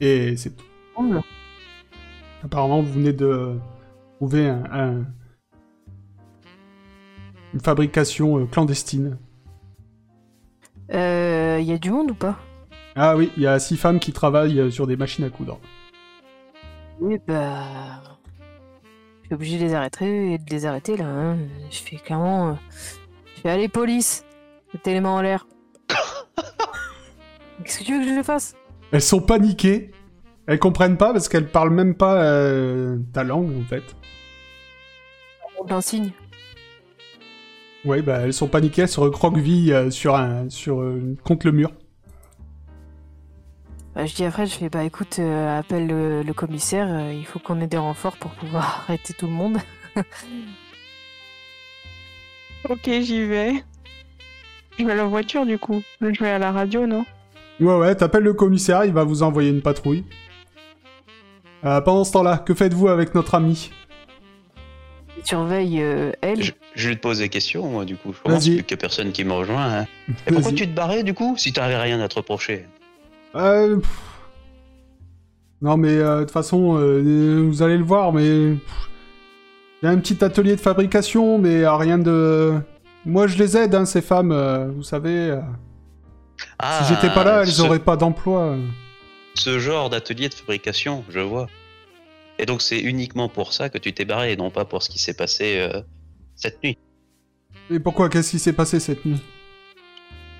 [0.00, 0.64] Et c'est tout.
[0.96, 1.04] Oh,
[2.42, 3.56] Apparemment, vous venez de
[4.16, 5.04] trouver un, un-
[7.52, 9.18] une fabrication euh, clandestine.
[10.94, 12.38] Euh, y a du monde ou pas?
[12.96, 15.60] Ah oui, il y a six femmes qui travaillent euh, sur des machines à coudre.
[17.00, 18.02] Oui, bah.
[19.22, 21.06] Je suis obligé de les arrêter et de les arrêter là.
[21.06, 21.38] hein.
[21.70, 22.50] Je fais clairement.
[22.50, 22.54] euh,
[23.36, 24.24] Je fais aller police
[24.74, 25.46] Mettez les mains en l'air.
[27.64, 28.54] Qu'est-ce que tu veux que je le fasse?
[28.90, 29.90] Elles sont paniquées.
[30.46, 33.82] Elles comprennent pas parce qu'elles parlent même pas euh, ta langue en fait.
[35.60, 36.10] On un signe.
[37.84, 41.52] Ouais, bah elles sont paniquées, elles se recroquevillent euh, sur un, sur euh, contre le
[41.52, 41.72] mur.
[43.94, 47.26] Bah, je dis après, je fais bah écoute, euh, appelle le, le commissaire, euh, il
[47.26, 49.58] faut qu'on ait des renforts pour pouvoir arrêter tout le monde.
[52.68, 53.54] Ok, j'y vais.
[54.78, 55.82] Je vais à la voiture du coup.
[56.00, 57.04] Je vais à la radio, non?
[57.60, 60.04] Ouais, ouais, t'appelles le commissaire, il va vous envoyer une patrouille.
[61.64, 63.70] Euh, pendant ce temps-là, que faites-vous avec notre ami
[65.18, 66.42] Il surveille euh, elle.
[66.42, 68.12] Je, je vais te poser des questions, moi, du coup.
[68.12, 69.80] Je pense plus qu'il y a personne qui me rejoint.
[69.80, 69.86] hein.
[70.28, 72.66] Et pourquoi tu te barrais, du coup, si t'avais rien à te reprocher?
[73.34, 73.80] Euh.
[75.60, 78.52] Non, mais euh, de toute façon, euh, vous allez le voir, mais.
[79.82, 82.54] Il y a un petit atelier de fabrication, mais euh, rien de.
[83.04, 84.32] Moi, je les aide, hein, ces femmes,
[84.76, 85.30] vous savez.
[85.30, 85.40] euh,
[86.58, 88.56] Ah, si j'étais pas là, elles ce, auraient pas d'emploi.
[89.34, 91.48] ce genre d'atelier de fabrication, je vois.
[92.38, 94.88] Et donc, c'est uniquement pour ça que tu t'es barré, et non pas pour ce
[94.88, 95.68] qui s'est passé
[96.36, 96.78] cette nuit.
[97.70, 99.20] Et pourquoi Qu'est-ce qui s'est passé cette nuit?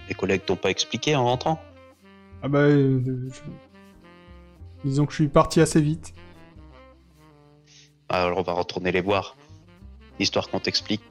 [0.08, 1.60] Les collègues t'ont pas expliqué en rentrant?
[2.42, 2.58] Ah bah.
[2.60, 3.40] euh, je-
[4.88, 6.12] Disons que je suis parti assez vite.
[8.08, 9.36] Alors, on va retourner les voir,
[10.18, 11.02] histoire qu'on t'explique.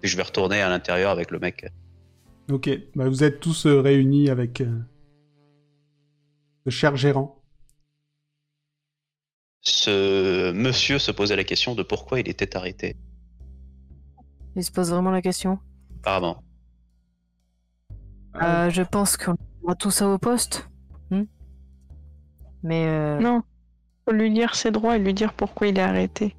[0.00, 1.70] Puis je vais retourner à l'intérieur avec le mec.
[2.50, 4.80] Ok, bah vous êtes tous euh, réunis avec euh,
[6.64, 7.40] le cher gérant.
[9.60, 12.96] Ce monsieur se posait la question de pourquoi il était arrêté.
[14.56, 15.58] Il se pose vraiment la question?
[16.00, 16.42] Apparemment.
[18.42, 19.36] Euh, je pense qu'on
[19.78, 20.68] tout ça au poste.
[21.10, 21.24] Hmm
[22.62, 23.42] Mais euh, Non.
[24.06, 26.34] Faut lui dire ses droits et lui dire pourquoi il est arrêté.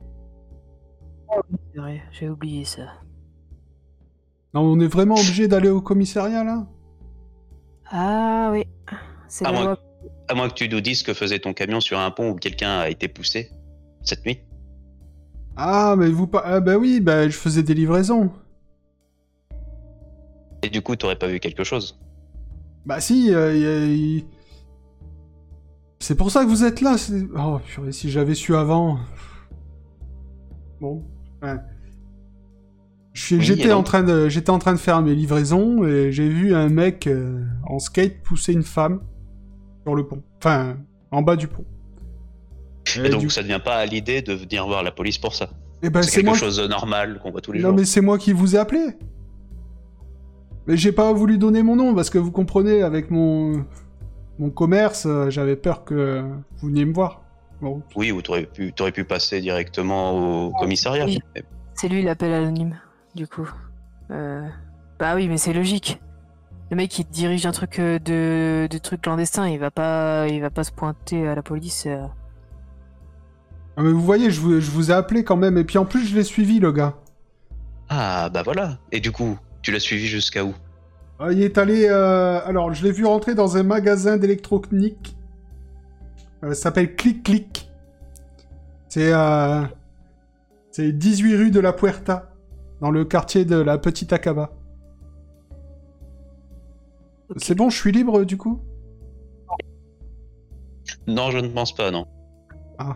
[1.73, 2.87] c'est vrai, j'ai oublié ça.
[4.53, 6.67] Non, on est vraiment obligé d'aller au commissariat là?
[7.89, 8.65] Ah oui,
[9.27, 9.79] c'est Ah, la moi- loi.
[10.27, 12.35] À moins que tu nous dises ce que faisait ton camion sur un pont où
[12.35, 13.51] quelqu'un a été poussé
[14.03, 14.39] cette nuit.
[15.55, 16.41] Ah, mais vous pas.
[16.45, 18.31] Ah, bah oui, bah je faisais des livraisons.
[20.61, 21.99] Et du coup, t'aurais pas vu quelque chose.
[22.85, 24.19] Bah si, euh,
[25.99, 26.95] c'est pour ça que vous êtes là.
[27.37, 28.99] Oh, purée, si j'avais su avant.
[30.81, 31.03] Bon.
[31.41, 31.55] ouais.
[33.31, 36.53] Oui, J'étais en train de, j'étais en train de faire mes livraisons et j'ai vu
[36.55, 39.01] un mec euh, en skate pousser une femme
[39.83, 40.23] sur le pont.
[40.39, 40.77] Enfin,
[41.11, 41.63] en bas du pont.
[43.01, 45.35] Et donc, du- ça ne vient pas à l'idée de venir voir la police pour
[45.35, 45.49] ça.
[45.83, 46.35] Eh ben, c'est quelque moi.
[46.37, 47.77] chose de normal qu'on voit tous les Non, jours.
[47.77, 48.81] mais c'est moi qui vous ai appelé.
[50.67, 53.65] Mais j'ai pas voulu donner mon nom parce que vous comprenez, avec mon
[54.39, 56.23] mon commerce, euh, j'avais peur que
[56.57, 57.21] vous veniez me voir.
[57.61, 61.05] Bon, Oui, ou t'aurais pu, t'aurais pu passer directement au commissariat.
[61.05, 61.21] oui.
[61.75, 62.77] C'est lui l'appel anonyme,
[63.15, 63.49] du coup.
[64.11, 64.47] Euh,
[64.99, 66.01] Bah oui, mais c'est logique.
[66.71, 70.41] Le mec il dirige un truc euh, de, de truc clandestin, il va pas, il
[70.41, 71.85] va pas se pointer à la police.
[71.87, 72.05] euh.
[73.77, 75.85] Ah, mais vous voyez, je vous, je vous ai appelé quand même, et puis en
[75.85, 76.95] plus je l'ai suivi le gars.
[77.89, 78.77] Ah, bah voilà.
[78.91, 80.53] Et du coup, tu l'as suivi jusqu'à où
[81.19, 81.87] Ah, il est allé.
[81.89, 85.15] euh, Alors, je l'ai vu rentrer dans un magasin d'électronique.
[86.43, 87.71] Euh, ça s'appelle Click Click.
[88.89, 89.63] C'est euh...
[90.71, 92.31] c'est 18 rue de la Puerta,
[92.81, 94.51] dans le quartier de la Petite Acaba.
[97.37, 98.59] C'est bon, je suis libre du coup?
[101.07, 102.05] Non, je ne pense pas, non.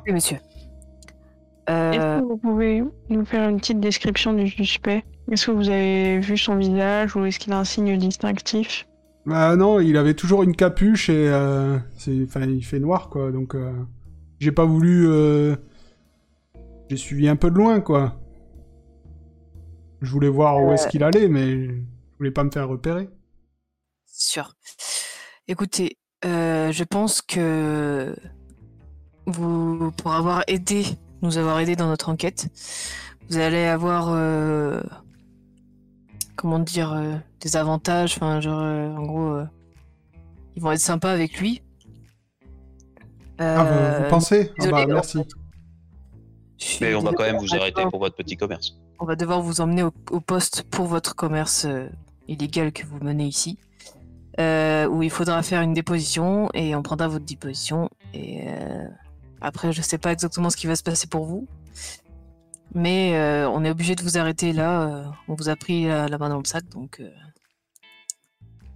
[0.06, 0.38] Oui, monsieur.
[1.68, 5.04] Est-ce que vous pouvez nous faire une petite description du suspect?
[5.32, 8.88] Est-ce que vous avez vu son visage ou est-ce qu'il a un signe distinctif?
[9.26, 13.32] Bah non, il avait toujours une capuche et euh, c'est, enfin, il fait noir quoi,
[13.32, 13.74] donc euh,
[14.40, 15.06] j'ai pas voulu.
[15.10, 15.56] euh,
[16.90, 18.20] J'ai suivi un peu de loin quoi.
[20.02, 21.74] Je voulais voir où est-ce qu'il allait, mais je
[22.18, 23.10] voulais pas me faire repérer.
[24.06, 24.54] sûr.
[25.48, 28.16] Écoutez, euh, je pense que
[29.26, 30.86] vous, pour avoir aidé,
[31.22, 32.48] nous avoir aidé dans notre enquête,
[33.30, 34.82] vous allez avoir, euh,
[36.38, 38.16] comment dire, euh, des avantages.
[38.16, 39.46] Enfin, genre, euh, en gros, euh,
[40.56, 41.62] ils vont être sympas avec lui.
[43.40, 44.50] Ah, vous, vous pensez?
[44.52, 45.20] Ah désolé, bah merci.
[46.82, 48.78] Mais on va quand même vous arrêter pour votre petit commerce.
[49.00, 51.88] on va devoir vous emmener au, au poste pour votre commerce euh,
[52.28, 53.60] illégal que vous menez ici.
[54.40, 57.90] euh, où il faudra faire une déposition et on prendra votre déposition.
[58.14, 58.88] Et euh,
[59.42, 61.48] après, je sais pas exactement ce qui va se passer pour vous.
[62.76, 64.82] Mais euh, on est obligé de vous arrêter là.
[64.88, 67.10] euh, on vous a pris la, la main dans le sac, donc euh,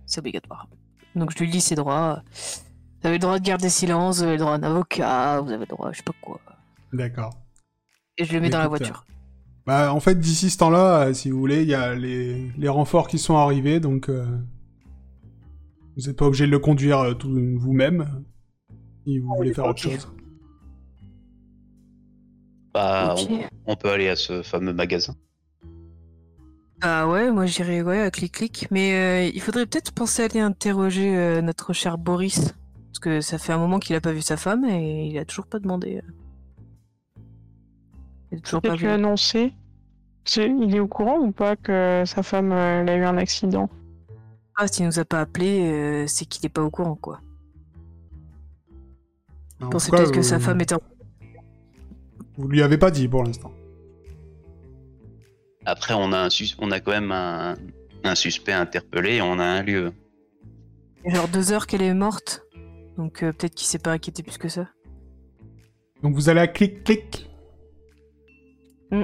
[0.05, 0.67] c'est obligatoire.
[1.15, 2.23] Donc je lui lis ses droits.
[3.01, 5.49] Vous avez le droit de garder silence, vous avez le droit à un avocat, vous
[5.51, 6.39] avez le droit à je sais pas quoi.
[6.93, 7.33] D'accord.
[8.17, 9.05] Et je le mets dans la Écoute, voiture.
[9.65, 12.67] Bah, en fait, d'ici ce temps-là, euh, si vous voulez, il y a les, les
[12.69, 14.25] renforts qui sont arrivés, donc euh,
[15.95, 18.23] vous n'êtes pas obligé de le conduire euh, tout vous-même
[19.05, 20.11] si vous voulez faire autre chose.
[22.73, 23.39] Bah, on,
[23.73, 25.15] on peut aller à ce fameux magasin.
[26.81, 28.67] Ah ouais, moi j'irais ouais, à clic-clic.
[28.71, 32.53] Mais euh, il faudrait peut-être penser à aller interroger euh, notre cher Boris.
[32.87, 35.25] Parce que ça fait un moment qu'il a pas vu sa femme et il a
[35.25, 35.97] toujours pas demandé.
[35.97, 37.21] euh.
[38.31, 38.85] Il a toujours pas vu.
[38.85, 39.53] lui annoncer.
[40.25, 43.69] C'est- Il est au courant ou pas que sa femme euh, a eu un accident?
[44.55, 47.19] Ah, s'il nous a pas appelé, euh, c'est qu'il est pas au courant quoi.
[49.59, 50.81] Cas, peut-être que sa femme était en...
[52.41, 53.51] Vous lui avez pas dit pour l'instant.
[55.63, 57.55] Après, on a, un sus- on a quand même un,
[58.03, 59.93] un suspect interpellé et on a un lieu.
[61.05, 62.41] genre deux heures qu'elle est morte.
[62.97, 64.67] Donc euh, peut-être qu'il s'est pas inquiété plus que ça.
[66.01, 67.29] Donc vous allez à clic-clic.
[68.89, 69.03] Mm.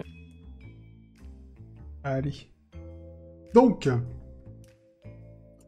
[2.04, 2.50] Allez.
[3.54, 3.88] Donc,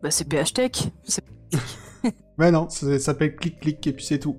[0.01, 0.71] Bah c'est PH Tech.
[2.39, 4.37] Ouais, non, ça ça s'appelle clic-clic et puis c'est tout.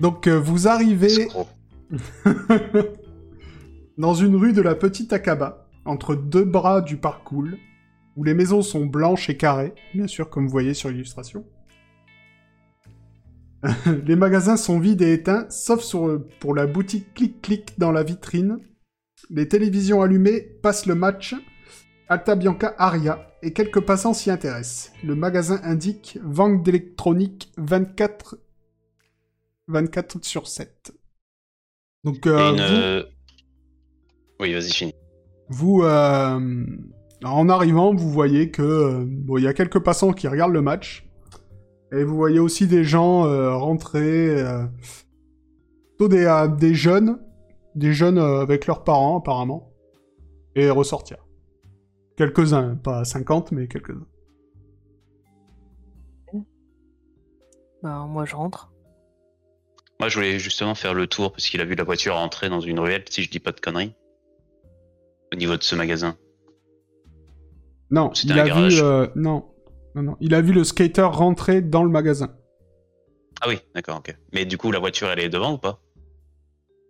[0.00, 1.28] Donc, euh, vous arrivez
[3.98, 7.48] dans une rue de la Petite Akaba, entre deux bras du parcours,
[8.16, 11.44] où les maisons sont blanches et carrées, bien sûr, comme vous voyez sur l'illustration.
[14.06, 18.58] les magasins sont vides et éteints, sauf sur- pour la boutique clic-clic dans la vitrine.
[19.28, 21.34] Les télévisions allumées passent le match
[22.08, 24.92] Alta Bianca Aria, et quelques passants s'y intéressent.
[25.04, 28.38] Le magasin indique vente d'électronique 24...
[29.70, 30.92] 24 sur 7.
[32.04, 33.04] Donc, euh, une, vous, euh,
[34.40, 34.94] Oui, vas-y, finis.
[35.48, 36.66] vous, euh,
[37.24, 41.06] en arrivant, vous voyez que bon, il y a quelques passants qui regardent le match,
[41.92, 44.64] et vous voyez aussi des gens euh, rentrer, euh,
[45.98, 47.18] plutôt des, euh, des jeunes,
[47.74, 49.72] des jeunes euh, avec leurs parents apparemment,
[50.54, 51.18] et ressortir.
[52.16, 54.06] Quelques-uns, pas 50, mais quelques-uns.
[57.82, 58.70] Bah moi je rentre.
[60.00, 62.60] Moi, je voulais justement faire le tour parce qu'il a vu la voiture entrer dans
[62.60, 63.94] une ruelle, si je dis pas de conneries.
[65.32, 66.16] Au niveau de ce magasin.
[67.90, 68.74] Non, il un a garage.
[68.76, 69.44] vu, euh, non,
[69.94, 72.34] non, non, il a vu le skater rentrer dans le magasin.
[73.42, 74.16] Ah oui, d'accord, ok.
[74.32, 75.80] Mais du coup, la voiture, elle est devant ou pas?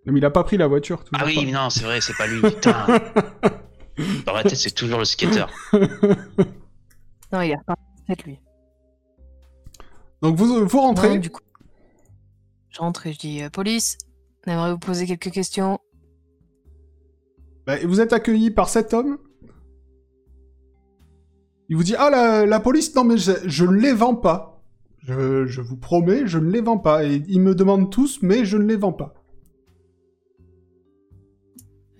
[0.07, 1.05] Mais il a pas pris la voiture.
[1.13, 2.41] Ah oui, mais non, c'est vrai, c'est pas lui.
[2.41, 2.87] Putain.
[4.25, 5.47] Dans ma tête, c'est toujours le skater.
[7.33, 7.75] Non, il a pas
[8.07, 8.39] peut-être lui.
[10.23, 11.19] Donc vous, vous Non, rentrez.
[11.19, 11.41] du coup,
[12.71, 13.99] je rentre et je dis euh, police.
[14.47, 15.79] On aimerait vous poser quelques questions.
[17.67, 19.19] Bah, et vous êtes accueilli par cet homme?
[21.69, 24.63] Il vous dit Ah, la, la police, non, mais je, je ne les vends pas.
[24.99, 27.05] Je, je vous promets, je ne les vends pas.
[27.05, 29.15] Et ils me demandent tous, mais je ne les vends pas.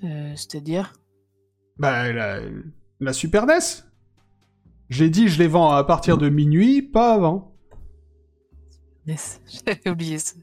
[0.05, 0.93] Euh, C'est-à-dire?
[1.79, 2.41] Bah, la,
[3.01, 3.85] la Super NES.
[4.89, 7.55] J'ai dit, je les vends à partir de minuit, pas avant.
[9.07, 10.35] Yes, J'avais oublié ça.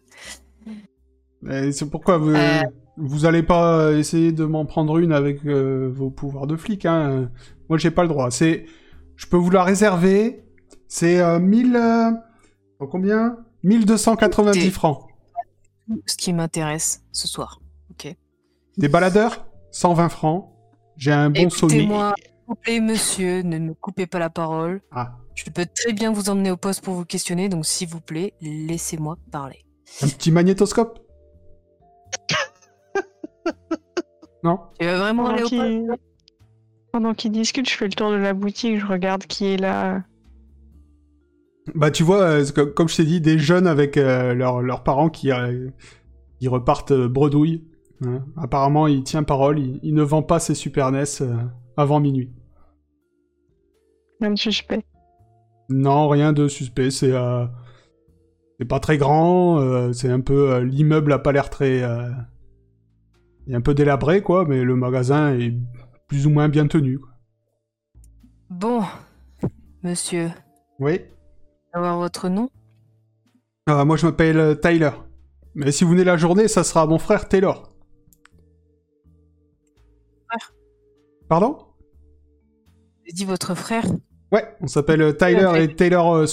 [1.72, 2.62] C'est pourquoi vous, Euh.
[2.98, 6.86] vous allez pas essayer de m'en prendre une avec euh, vos pouvoirs de flic.
[6.86, 7.30] Hein.
[7.70, 8.32] Moi, j'ai pas le droit.
[8.32, 8.66] C'est,
[9.16, 10.44] je peux vous la réserver.
[10.88, 11.76] C'est euh, 1000.
[11.76, 12.12] euh,
[12.90, 13.38] combien?
[13.64, 14.72] 1290 Écoutez.
[14.72, 15.08] francs.
[16.06, 17.62] Ce qui m'intéresse ce soir.
[18.78, 19.48] Des baladeurs?
[19.72, 20.50] 120 francs.
[20.98, 21.74] J'ai un bon Sony.
[21.78, 24.82] Écoutez-moi, s'il vous plaît, monsieur, ne me coupez pas la parole.
[24.92, 28.02] Ah, Je peux très bien vous emmener au poste pour vous questionner, donc s'il vous
[28.02, 29.66] plaît, laissez-moi parler.
[30.04, 31.00] un petit magnétoscope?
[34.44, 35.88] Non Tu vas vraiment Pendant aller au qu'ils
[36.92, 40.04] Pendant qu'ils discutent, je fais le tour de la boutique, je regarde qui est là.
[41.76, 44.62] Bah, tu vois, euh, c'est comme, comme je t'ai dit, des jeunes avec euh, leurs
[44.62, 45.70] leurs parents qui, euh,
[46.40, 47.66] qui repartent euh, bredouille.
[48.06, 48.24] hein.
[48.38, 51.36] Apparemment, il tient parole, il, il ne vend pas ses Super NES euh,
[51.76, 52.32] avant minuit.
[54.22, 54.86] Rien de suspect.
[55.70, 57.46] Non, rien de suspect, c'est euh,
[58.60, 60.52] c'est pas très grand, euh, c'est un peu...
[60.54, 61.84] euh, L'immeuble a pas l'air très...
[61.84, 62.10] euh,
[63.48, 65.54] est un peu délabré, quoi, mais le magasin est
[66.08, 67.00] plus ou moins bien tenu.
[67.00, 67.10] quoi.
[68.50, 68.84] Bon,
[69.84, 70.30] monsieur,
[70.80, 71.02] Oui
[71.74, 72.50] avoir votre nom?
[73.68, 74.90] Ah, Moi, je m'appelle euh, Tyler.
[75.54, 77.72] Mais si vous venez la journée, ça sera mon frère Taylor.
[80.28, 80.54] frère
[81.30, 81.58] Pardon?
[83.06, 83.86] J'ai dit votre frère
[84.32, 86.26] Ouais, on s'appelle euh, Tyler et Taylor euh,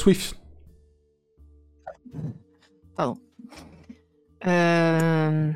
[2.96, 3.20] Swift.
[4.46, 5.52] Euh...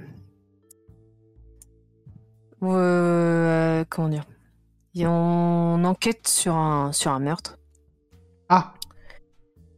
[2.62, 4.24] euh, Comment dire?
[4.94, 7.58] Et On enquête sur un, sur un meurtre.
[8.48, 8.74] Ah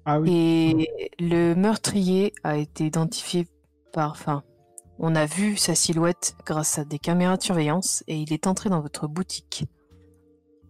[0.05, 0.31] Ah oui.
[0.31, 3.47] Et le meurtrier a été identifié
[3.93, 4.13] par...
[4.13, 4.43] Enfin,
[4.99, 8.71] on a vu sa silhouette grâce à des caméras de surveillance et il est entré
[8.71, 9.65] dans votre boutique.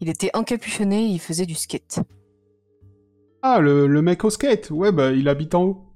[0.00, 2.00] Il était encapuchonné et il faisait du skate.
[3.42, 4.70] Ah, le, le mec au skate.
[4.70, 5.89] Ouais, bah, il habite en haut.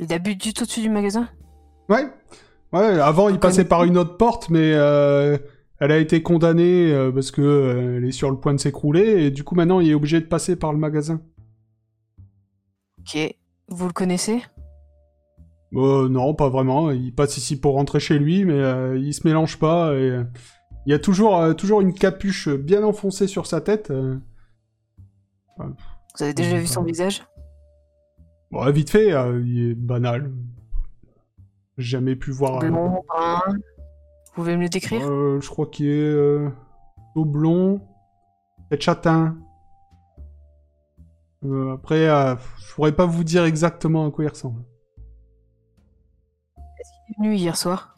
[0.00, 1.28] Il habite du tout au-dessus du magasin?
[1.88, 2.06] Ouais.
[2.72, 5.38] Ouais, avant, il passait par une autre porte, mais euh,
[5.80, 9.24] elle a été condamnée euh, parce que euh, elle est sur le point de s'écrouler,
[9.24, 11.20] et du coup, maintenant, il est obligé de passer par le magasin.
[13.00, 13.34] Ok.
[13.68, 14.42] Vous le connaissez?
[15.74, 16.90] Euh, non, pas vraiment.
[16.90, 19.94] Il passe ici pour rentrer chez lui, mais euh, il se mélange pas.
[19.94, 20.24] Et, euh,
[20.86, 23.92] il y a toujours, toujours une capuche bien enfoncée sur sa tête.
[25.58, 27.26] Vous avez déjà vu son visage?
[28.50, 30.32] Bon, vite fait, euh, il est banal.
[31.76, 32.62] Jamais pu voir.
[32.62, 35.06] euh, Blond, brun Vous pouvez me le décrire?
[35.08, 36.48] Euh, je crois qu'il est euh,
[37.12, 37.80] plutôt blond,
[38.68, 39.36] peut-être châtain.
[41.44, 42.34] Euh, après, euh,
[42.66, 44.64] je pourrais pas vous dire exactement à quoi il ressemble.
[46.56, 47.94] Il est venu hier soir?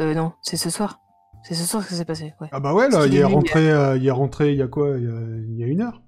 [0.00, 1.00] Euh, non, c'est ce soir.
[1.42, 2.48] C'est ce soir que ça s'est passé, ouais.
[2.52, 4.68] Ah bah ouais, là, qu'il il est rentré, euh, il est rentré il y a
[4.68, 4.96] quoi?
[4.96, 6.02] Il y a, il y a une heure.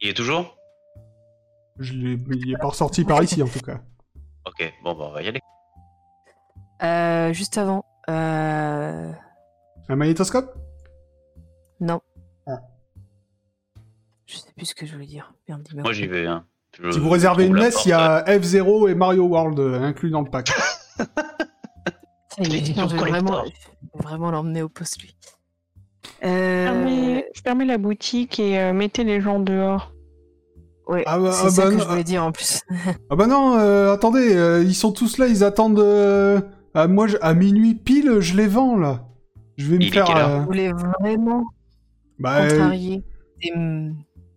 [0.00, 0.55] Il est toujours?
[1.78, 3.80] Je l'ai- il est pas ressorti par ici en tout cas.
[4.46, 5.40] Ok, bon, bah, on va y aller.
[6.82, 9.12] Euh, juste avant, euh...
[9.88, 10.54] Un magnétoscope?
[11.80, 12.00] Non.
[12.46, 12.60] Ah.
[14.26, 15.32] Je sais plus ce que je voulais dire.
[15.48, 15.66] Merde.
[15.74, 16.26] Moi, j'y vais.
[16.26, 16.44] Hein.
[16.80, 19.80] Je- Si vous réservez je une messe, il y a F0 et Mario World euh,
[19.82, 20.50] inclus dans le pack.
[22.38, 25.16] Les je vais vraiment, je vraiment l'emmener au poste, lui.
[26.24, 26.64] Euh...
[26.66, 29.92] Fermez, fermez la boutique et euh, mettez les gens dehors.
[30.86, 32.60] Ouais, Ah bah- c'est ah ça bah que non, je voulais dire en plus.
[33.10, 35.78] Ah bah non, euh, attendez, euh, ils sont tous là, ils attendent.
[35.80, 36.40] euh,
[36.74, 39.04] à moi, je- à minuit pile, je les vends là.
[39.56, 40.16] Je vais me Il faire.
[40.16, 41.44] euh, Vous voulez vraiment
[42.18, 43.02] bah, euh, contrarier
[43.42, 43.90] des,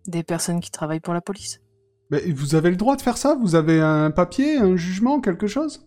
[0.06, 1.60] des personnes qui travaillent pour la police?
[2.10, 3.36] Mais vous avez le droit de faire ça?
[3.40, 5.86] Vous avez un papier, un jugement, quelque chose?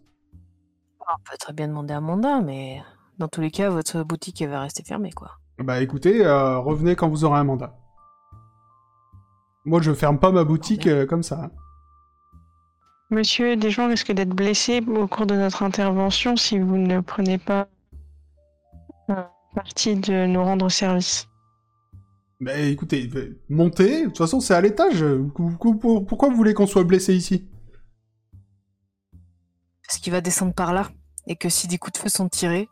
[1.01, 2.82] On peut très bien demander un mandat, mais
[3.18, 5.32] dans tous les cas, votre boutique elle va rester fermée, quoi.
[5.59, 7.76] Bah écoutez, euh, revenez quand vous aurez un mandat.
[9.66, 11.51] Moi, je ferme pas ma boutique euh, comme ça.
[13.09, 17.38] Monsieur, des gens risquent d'être blessés au cours de notre intervention si vous ne prenez
[17.38, 17.68] pas
[19.09, 19.16] euh,
[19.53, 21.28] partie de nous rendre service.
[22.41, 25.05] Bah écoutez, euh, montez, de toute façon, c'est à l'étage.
[25.36, 27.47] Pou- pou- pou- Pourquoi vous voulez qu'on soit blessé ici?
[29.88, 30.89] Parce qu'il va descendre par là,
[31.28, 32.68] et que si des coups de feu sont tirés,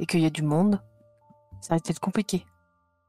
[0.00, 0.80] et qu'il y a du monde,
[1.60, 2.46] ça risque d'être compliqué.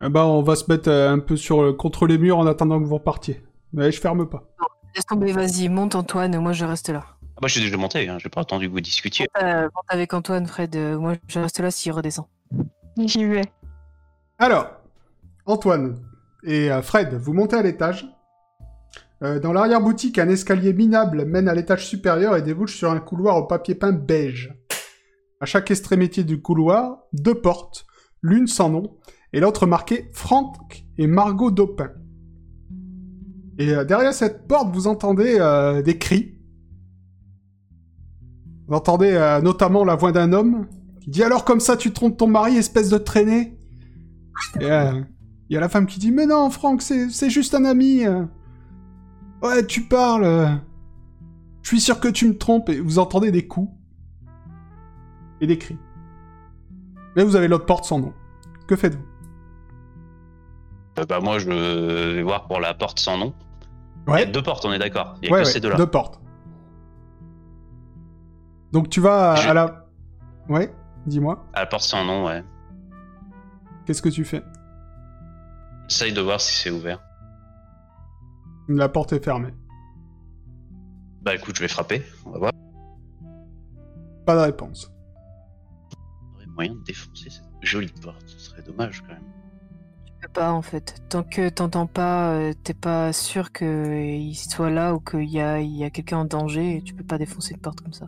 [0.06, 2.46] Eh Bah on va se mettre euh, un peu sur, le- contre les murs en
[2.48, 3.42] attendant que vous repartiez.
[3.72, 4.44] Mais je ferme pas.
[4.96, 7.04] Laisse tomber, vas-y, monte Antoine, moi je reste là.
[7.36, 8.18] Ah bah, je suis déjà monté, hein.
[8.20, 9.28] j'ai pas attendu que vous discutiez.
[9.42, 12.26] Euh, monte avec Antoine, Fred, euh, moi je reste là s'il redescend.
[12.98, 13.42] J'y vais.
[14.38, 14.68] Alors,
[15.46, 16.00] Antoine
[16.44, 18.06] et euh, Fred, vous montez à l'étage.
[19.24, 23.38] Euh, dans l'arrière-boutique, un escalier minable mène à l'étage supérieur et débouche sur un couloir
[23.38, 24.54] au papier peint beige.
[25.40, 27.86] À chaque extrémité du couloir, deux portes,
[28.22, 28.98] l'une sans nom
[29.34, 31.90] et l'autre marquée Franck et Margot Dopin.
[33.58, 36.36] Et euh, derrière cette porte, vous entendez euh, des cris.
[38.68, 40.68] Vous entendez euh, notamment la voix d'un homme
[41.02, 43.58] qui dit alors comme ça tu trompes ton mari, espèce de traînée?
[44.60, 44.68] Il
[45.50, 48.04] y a la femme qui dit Mais non, Franck, c'est juste un ami.
[49.42, 50.60] Ouais, tu parles.
[51.62, 52.70] Je suis sûr que tu me trompes.
[52.70, 53.72] Et vous entendez des coups.
[55.42, 55.78] Et des cris.
[57.16, 58.14] Mais vous avez l'autre porte sans nom.
[58.68, 59.13] Que faites-vous?
[60.96, 63.34] Bah, moi, je vais voir pour la porte sans nom.
[64.08, 65.16] Il y a deux portes, on est d'accord.
[65.22, 65.76] Il y a Ouais, que ouais, ces deux-là.
[65.78, 66.20] deux portes.
[68.72, 69.86] Donc tu vas à, Je- à la.
[70.50, 70.74] Ouais,
[71.06, 71.46] dis-moi.
[71.54, 72.44] À la porte sans nom, ouais.
[73.86, 74.44] Qu'est-ce que tu fais?
[75.90, 77.00] Essaye de voir si c'est ouvert.
[78.68, 79.54] La porte est fermée.
[81.22, 82.02] Bah écoute, je vais frapper.
[82.26, 82.52] On va voir.
[84.26, 84.92] Pas de réponse.
[86.32, 88.24] On aurait moyen de défoncer cette jolie porte.
[88.28, 89.24] Ce serait dommage quand même.
[90.32, 90.96] Pas en fait.
[91.10, 95.60] Tant que t'entends pas, euh, t'es pas sûr qu'il soit là ou qu'il y a,
[95.60, 98.08] il y a quelqu'un en danger, tu peux pas défoncer une porte comme ça.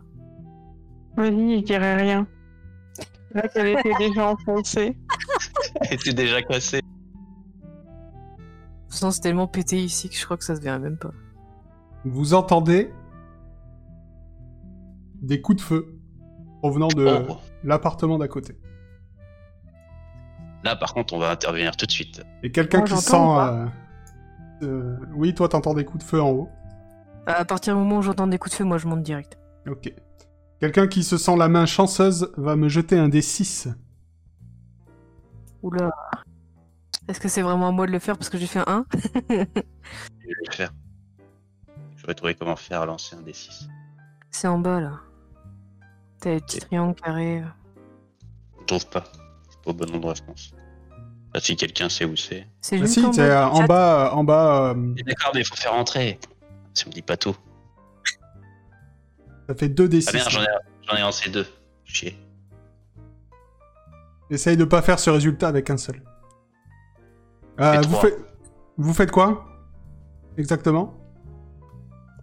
[1.16, 2.26] Vas-y, je dirai rien.
[3.32, 4.96] Là qu'elle était déjà enfoncée.
[5.82, 6.80] Elle était déjà cassée.
[6.80, 6.86] De
[8.84, 11.12] toute façon, c'est tellement pété ici que je crois que ça se verra même pas.
[12.04, 12.90] Vous entendez
[15.22, 15.98] des coups de feu
[16.60, 17.36] provenant de Oh.
[17.62, 18.56] l'appartement d'à côté.
[20.64, 22.22] Là, par contre, on va intervenir tout de suite.
[22.42, 23.16] Et quelqu'un qui sent...
[23.16, 23.66] euh,
[24.62, 26.48] euh, Oui, toi, t'entends des coups de feu en haut.
[27.26, 29.38] À partir du moment où j'entends des coups de feu, moi je monte direct.
[29.68, 29.92] Ok.
[30.60, 33.68] Quelqu'un qui se sent la main chanceuse va me jeter un des 6.
[35.62, 35.90] Oula.
[37.08, 38.86] Est-ce que c'est vraiment à moi de le faire parce que j'ai fait un 1
[39.28, 39.46] Je vais
[40.46, 40.72] le faire.
[41.96, 43.68] J'aurais trouvé comment faire lancer un des 6.
[44.30, 45.00] C'est en bas là.
[46.20, 47.44] T'as les petits triangles carrés.
[48.60, 49.04] Je trouve pas.
[49.66, 50.54] Pas au bon endroit, je pense.
[51.34, 52.46] Ah, si quelqu'un sait où c'est.
[52.60, 53.50] C'est juste si, en c'est bas.
[53.50, 56.18] en bas, en bas, euh, D'accord, mais il faut faire entrer.
[56.72, 57.36] Ça me dit pas tout.
[59.48, 60.08] ça fait 2 des 6.
[60.08, 60.28] Ah merde,
[60.88, 61.46] j'en ai, ai lancé deux.
[61.84, 62.16] Chier.
[64.30, 66.02] Essaye de pas faire ce résultat avec un seul.
[67.60, 67.98] Euh, vous,
[68.78, 69.46] vous faites quoi
[70.38, 70.94] Exactement?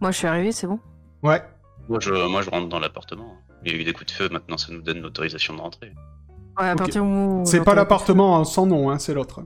[0.02, 0.80] Moi je suis arrivé, c'est bon
[1.24, 1.42] Ouais.
[1.90, 3.38] Moi je, moi, je rentre dans l'appartement.
[3.66, 5.94] Il y a eu des coups de feu, maintenant ça nous donne l'autorisation de rentrer.
[6.60, 9.42] Ouais, à partir où C'est pas l'appartement hein, sans nom, hein, c'est l'autre.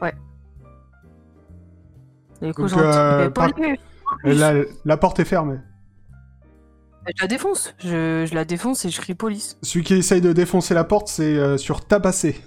[0.00, 0.10] feu.
[2.42, 3.50] Du coup, Donc, euh, par-.
[4.24, 4.52] La,
[4.84, 5.58] la porte est fermée.
[7.06, 7.74] Je la défonce.
[7.78, 9.58] Je, je la défonce et je crie police.
[9.62, 12.40] Celui qui essaye de défoncer la porte, c'est euh, sur tabasser.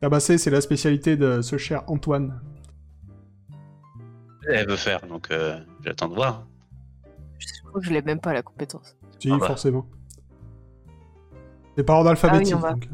[0.00, 2.40] Tabasser, c'est la spécialité de ce cher Antoine.
[4.48, 6.46] Elle veut faire, donc euh, j'attends de voir.
[7.38, 8.96] Je crois que je l'ai même pas la compétence.
[9.18, 9.46] Si, Ah bah.
[9.48, 9.86] forcément.
[11.76, 12.54] C'est par ordre alphabétique.
[12.56, 12.88] Ah oui, donc.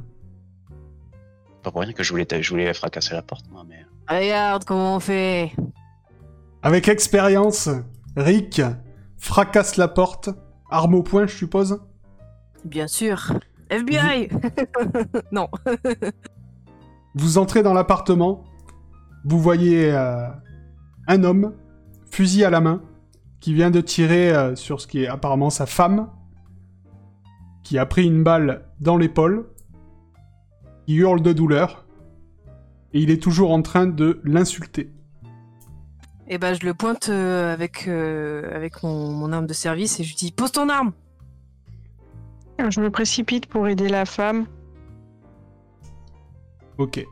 [1.62, 3.84] Pas pour rien que je voulais, je voulais fracasser la porte, moi, mais.
[4.08, 5.52] Regarde comment on fait.
[6.62, 7.68] Avec expérience,
[8.16, 8.62] Rick
[9.18, 10.30] fracasse la porte,
[10.70, 11.80] arme au poing, je suppose.
[12.64, 13.32] Bien sûr.
[13.70, 14.28] FBI
[15.32, 15.48] Non.
[17.14, 18.44] Vous entrez dans l'appartement,
[19.24, 20.28] vous voyez euh,
[21.08, 21.54] un homme,
[22.10, 22.82] fusil à la main,
[23.40, 26.10] qui vient de tirer euh, sur ce qui est apparemment sa femme,
[27.62, 29.46] qui a pris une balle dans l'épaule,
[30.86, 31.86] qui hurle de douleur,
[32.92, 34.90] et il est toujours en train de l'insulter.
[36.28, 40.02] Et ben je le pointe euh, avec, euh, avec mon, mon arme de service et
[40.04, 40.92] je lui dis pose ton arme
[42.58, 44.46] Je me précipite pour aider la femme.
[46.78, 47.04] Ok.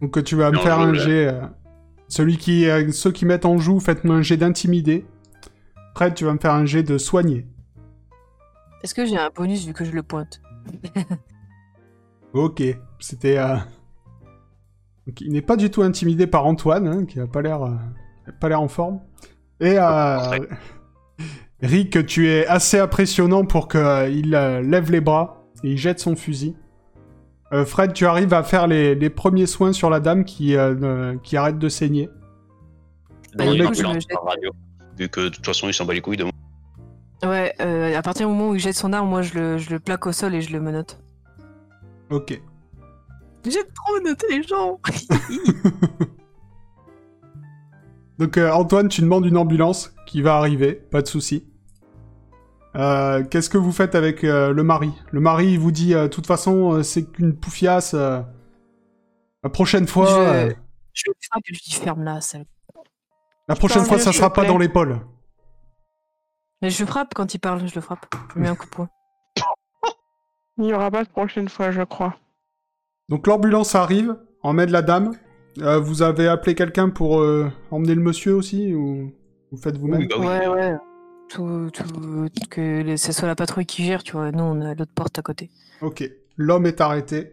[0.00, 1.28] Donc tu vas me faire un jet.
[1.28, 1.42] euh,
[2.08, 5.04] celui qui, euh, ceux qui mettent en joue, faites-moi un jet d'intimider.
[5.94, 7.46] Fred, tu vas me faire un jet de soigner.
[8.82, 10.40] Est-ce que j'ai un bonus vu que je le pointe
[12.32, 12.62] Ok,
[12.98, 13.38] c'était.
[13.38, 13.56] euh,
[15.06, 17.74] Donc, il n'est pas du tout intimidé par Antoine, hein, qui a pas l'air, euh,
[18.26, 19.00] a pas l'air en forme.
[19.60, 20.38] Et euh,
[21.60, 26.56] Rick, tu es assez impressionnant pour qu'il lève les bras et il jette son fusil.
[27.52, 31.16] Euh, Fred, tu arrives à faire les, les premiers soins sur la dame qui, euh,
[31.24, 32.08] qui arrête de saigner.
[33.36, 34.08] Bah, jette.
[34.12, 34.50] par radio.
[34.96, 36.32] Vu que de toute façon, il s'en bat les couilles de moi.
[37.22, 39.70] Ouais, euh, à partir du moment où il jette son arme, moi je le, je
[39.70, 41.00] le plaque au sol et je le menote.
[42.10, 42.40] Ok.
[43.44, 44.78] J'ai trop noté les gens
[48.18, 51.46] Donc euh, Antoine, tu demandes une ambulance qui va arriver, pas de souci.
[52.76, 54.92] Euh, Qu'est-ce que vous faites avec le mari?
[55.10, 57.94] Le mari il vous dit, de toute façon, c'est qu'une poufiasse.
[57.94, 58.26] la
[59.52, 60.06] prochaine fois,
[60.48, 60.54] Je-
[60.92, 62.44] Je le frappe et je ferme-la, sale.
[63.48, 64.50] la prochaine fois, ça sera pas plaît.
[64.50, 65.00] dans l'épaule.
[66.62, 68.06] Mais je le frappe quand il parle, je le frappe.
[68.30, 68.88] Je lui mets un coup de poing.
[70.58, 72.16] Il n'y aura pas de prochaine fois, je crois.
[73.08, 75.12] Donc l'ambulance arrive, emmène la dame.
[75.58, 79.12] Euh, vous avez appelé quelqu'un pour euh, emmener le monsieur aussi ou
[79.50, 80.02] vous faites vous-même?
[80.02, 80.26] Oui, bah oui.
[80.26, 80.76] Ouais, ouais.
[81.28, 81.84] Tout, tout,
[82.50, 84.30] que ce soit la patrouille qui gère, tu vois.
[84.32, 85.50] Nous, on a l'autre porte à côté.
[85.80, 86.04] Ok.
[86.36, 87.32] L'homme est arrêté.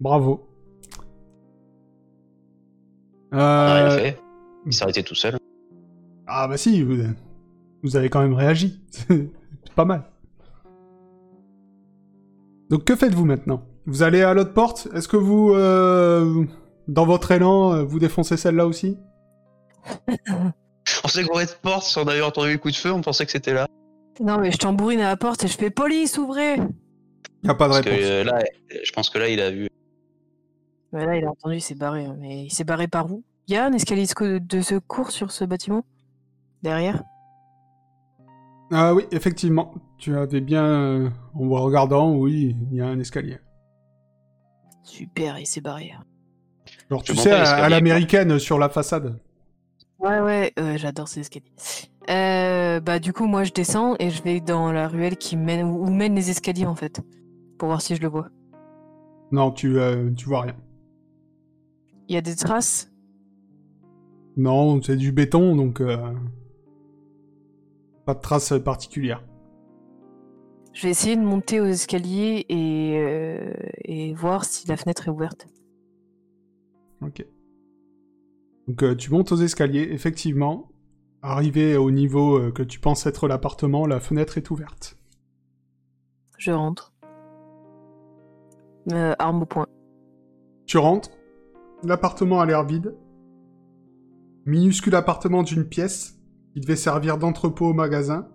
[0.00, 0.46] Bravo.
[3.32, 4.20] Euh, fait.
[4.66, 5.36] Il s'est arrêté tout seul.
[6.26, 6.96] Ah bah si, vous,
[7.82, 8.80] vous avez quand même réagi.
[9.08, 10.04] C'est pas mal.
[12.70, 13.62] Donc que faites-vous maintenant?
[13.86, 14.88] Vous allez à l'autre porte?
[14.94, 16.44] Est-ce que vous, euh,
[16.86, 18.96] dans votre élan, euh, vous défoncez celle-là aussi?
[21.04, 23.24] On s'est gouré de porte, si on avait entendu les coups de feu, on pensait
[23.26, 23.66] que c'était là.
[24.20, 26.56] Non, mais je tambourine à la porte et je fais police, ouvrez
[27.42, 28.04] Y a pas de Parce que réponse.
[28.06, 28.38] euh, là,
[28.84, 29.68] je pense que là, il a vu.
[30.92, 32.04] Mais là, il a entendu, il s'est barré.
[32.04, 32.16] hein.
[32.20, 33.24] Mais il s'est barré par où?
[33.48, 35.84] Il y a un escalier de secours sur ce bâtiment?
[36.62, 37.02] Derrière?
[38.70, 39.74] Ah oui, effectivement.
[39.98, 43.38] Tu avais bien, euh, en regardant, oui, il y a un escalier.
[44.84, 45.92] Super, il s'est barré.
[46.90, 49.18] Genre, tu Je sais, à, l'américaine, sur la façade.
[49.98, 51.52] Ouais, ouais, euh, j'adore ces escaliers.
[52.08, 55.66] Euh, bah, du coup, moi, je descends et je vais dans la ruelle qui mène,
[55.66, 57.02] où où mènent les escaliers, en fait.
[57.58, 58.28] Pour voir si je le vois.
[59.32, 60.56] Non, tu, euh, tu vois rien.
[62.08, 62.90] Il y a des traces?
[64.36, 65.82] Non, c'est du béton, donc...
[68.10, 69.24] euh, Pas de traces particulières.
[70.72, 73.52] Je vais essayer de monter aux escaliers et, euh,
[73.84, 75.48] et voir si la fenêtre est ouverte.
[77.02, 77.26] Ok.
[78.68, 80.70] Donc euh, tu montes aux escaliers, effectivement.
[81.22, 84.96] Arrivé au niveau euh, que tu penses être l'appartement, la fenêtre est ouverte.
[86.38, 86.94] Je rentre.
[88.92, 89.66] Euh, arme au point.
[90.66, 91.10] Tu rentres,
[91.82, 92.96] l'appartement a l'air vide.
[94.46, 96.19] Minuscule appartement d'une pièce,
[96.54, 98.28] qui devait servir d'entrepôt au magasin.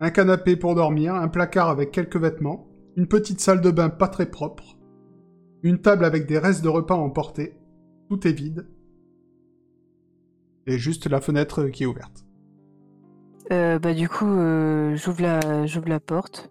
[0.00, 2.66] Un canapé pour dormir, un placard avec quelques vêtements,
[2.96, 4.76] une petite salle de bain pas très propre,
[5.62, 7.56] une table avec des restes de repas emportés.
[8.08, 8.66] Tout est vide.
[10.66, 12.24] Et juste la fenêtre qui est ouverte.
[13.50, 16.50] Euh, bah du coup, euh, j'ouvre la, j'ouvre la porte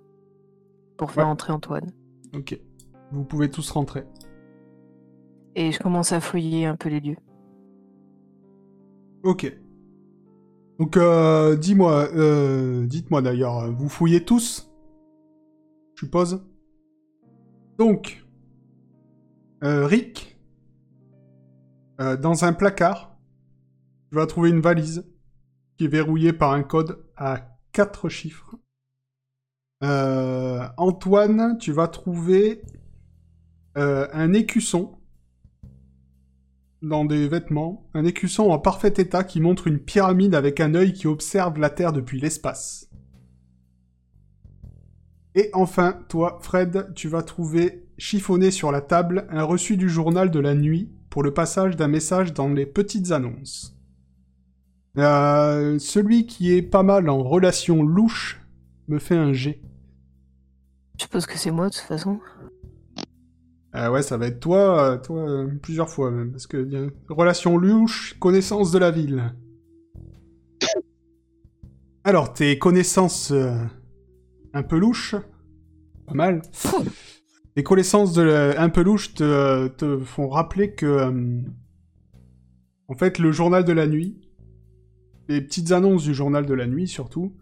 [0.97, 1.31] pour faire Ouais.
[1.31, 1.91] entrer Antoine.
[2.35, 2.59] Ok.
[3.11, 4.03] Vous pouvez tous rentrer.
[5.55, 7.17] Et je commence à fouiller un peu les lieux.
[9.23, 9.51] Ok.
[10.81, 14.67] Donc, euh, dis-moi, euh, dites-moi d'ailleurs, vous fouillez tous
[15.93, 16.43] Je suppose
[17.77, 18.25] Donc,
[19.63, 20.39] euh, Rick,
[21.99, 23.15] dans un placard,
[24.09, 25.05] tu vas trouver une valise
[25.77, 28.55] qui est verrouillée par un code à quatre chiffres.
[29.83, 32.63] Antoine, tu vas trouver
[33.75, 34.97] un écusson
[36.81, 40.93] dans des vêtements, un écusson en parfait état qui montre une pyramide avec un œil
[40.93, 42.89] qui observe la Terre depuis l'espace.
[45.35, 50.31] Et enfin, toi, Fred, tu vas trouver chiffonné sur la table un reçu du journal
[50.31, 53.77] de la nuit pour le passage d'un message dans les petites annonces.
[54.97, 58.41] Euh, celui qui est pas mal en relation louche
[58.87, 59.61] me fait un G.
[60.97, 62.19] Je suppose que c'est moi de toute façon.
[63.75, 66.89] Euh, ouais, ça va être toi, euh, toi euh, plusieurs fois même, parce que euh,
[67.09, 69.33] relation louche, connaissance de la ville.
[72.03, 73.53] Alors, tes connaissances euh,
[74.53, 75.15] un peu louches,
[76.07, 76.41] pas mal.
[77.55, 81.41] Tes connaissances de la- un peu louches te, te font rappeler que, euh,
[82.87, 84.21] en fait, le journal de la nuit,
[85.27, 87.33] les petites annonces du journal de la nuit surtout,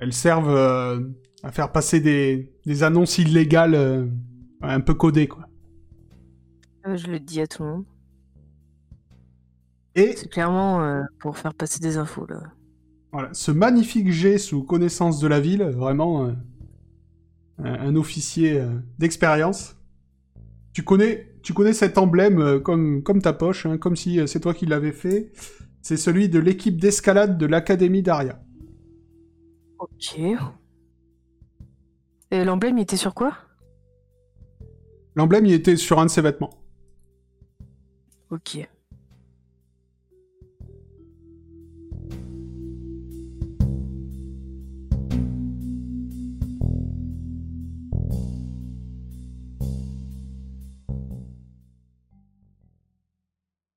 [0.00, 1.00] elles servent euh,
[1.44, 4.06] à faire passer des, des annonces illégales euh,
[4.62, 5.47] un peu codées, quoi.
[6.88, 7.84] Euh, je le dis à tout le monde.
[9.94, 12.40] Et C'est clairement euh, pour faire passer des infos là.
[13.12, 16.32] voilà, ce magnifique jet sous connaissance de la ville, vraiment euh,
[17.58, 19.76] un, officier euh, d'expérience.
[20.72, 24.54] Tu connais, tu connais cet emblème comme, comme ta poche, hein, comme si c'est toi
[24.54, 25.32] qui l'avais fait.
[25.82, 28.40] C'est celui de l'équipe d'escalade de l'Académie d'Aria.
[29.78, 30.20] Ok.
[32.30, 33.36] Et l'emblème il était sur quoi?
[35.18, 36.57] L'emblème, il était sur un de ses vêtements.
[38.30, 38.68] Ok.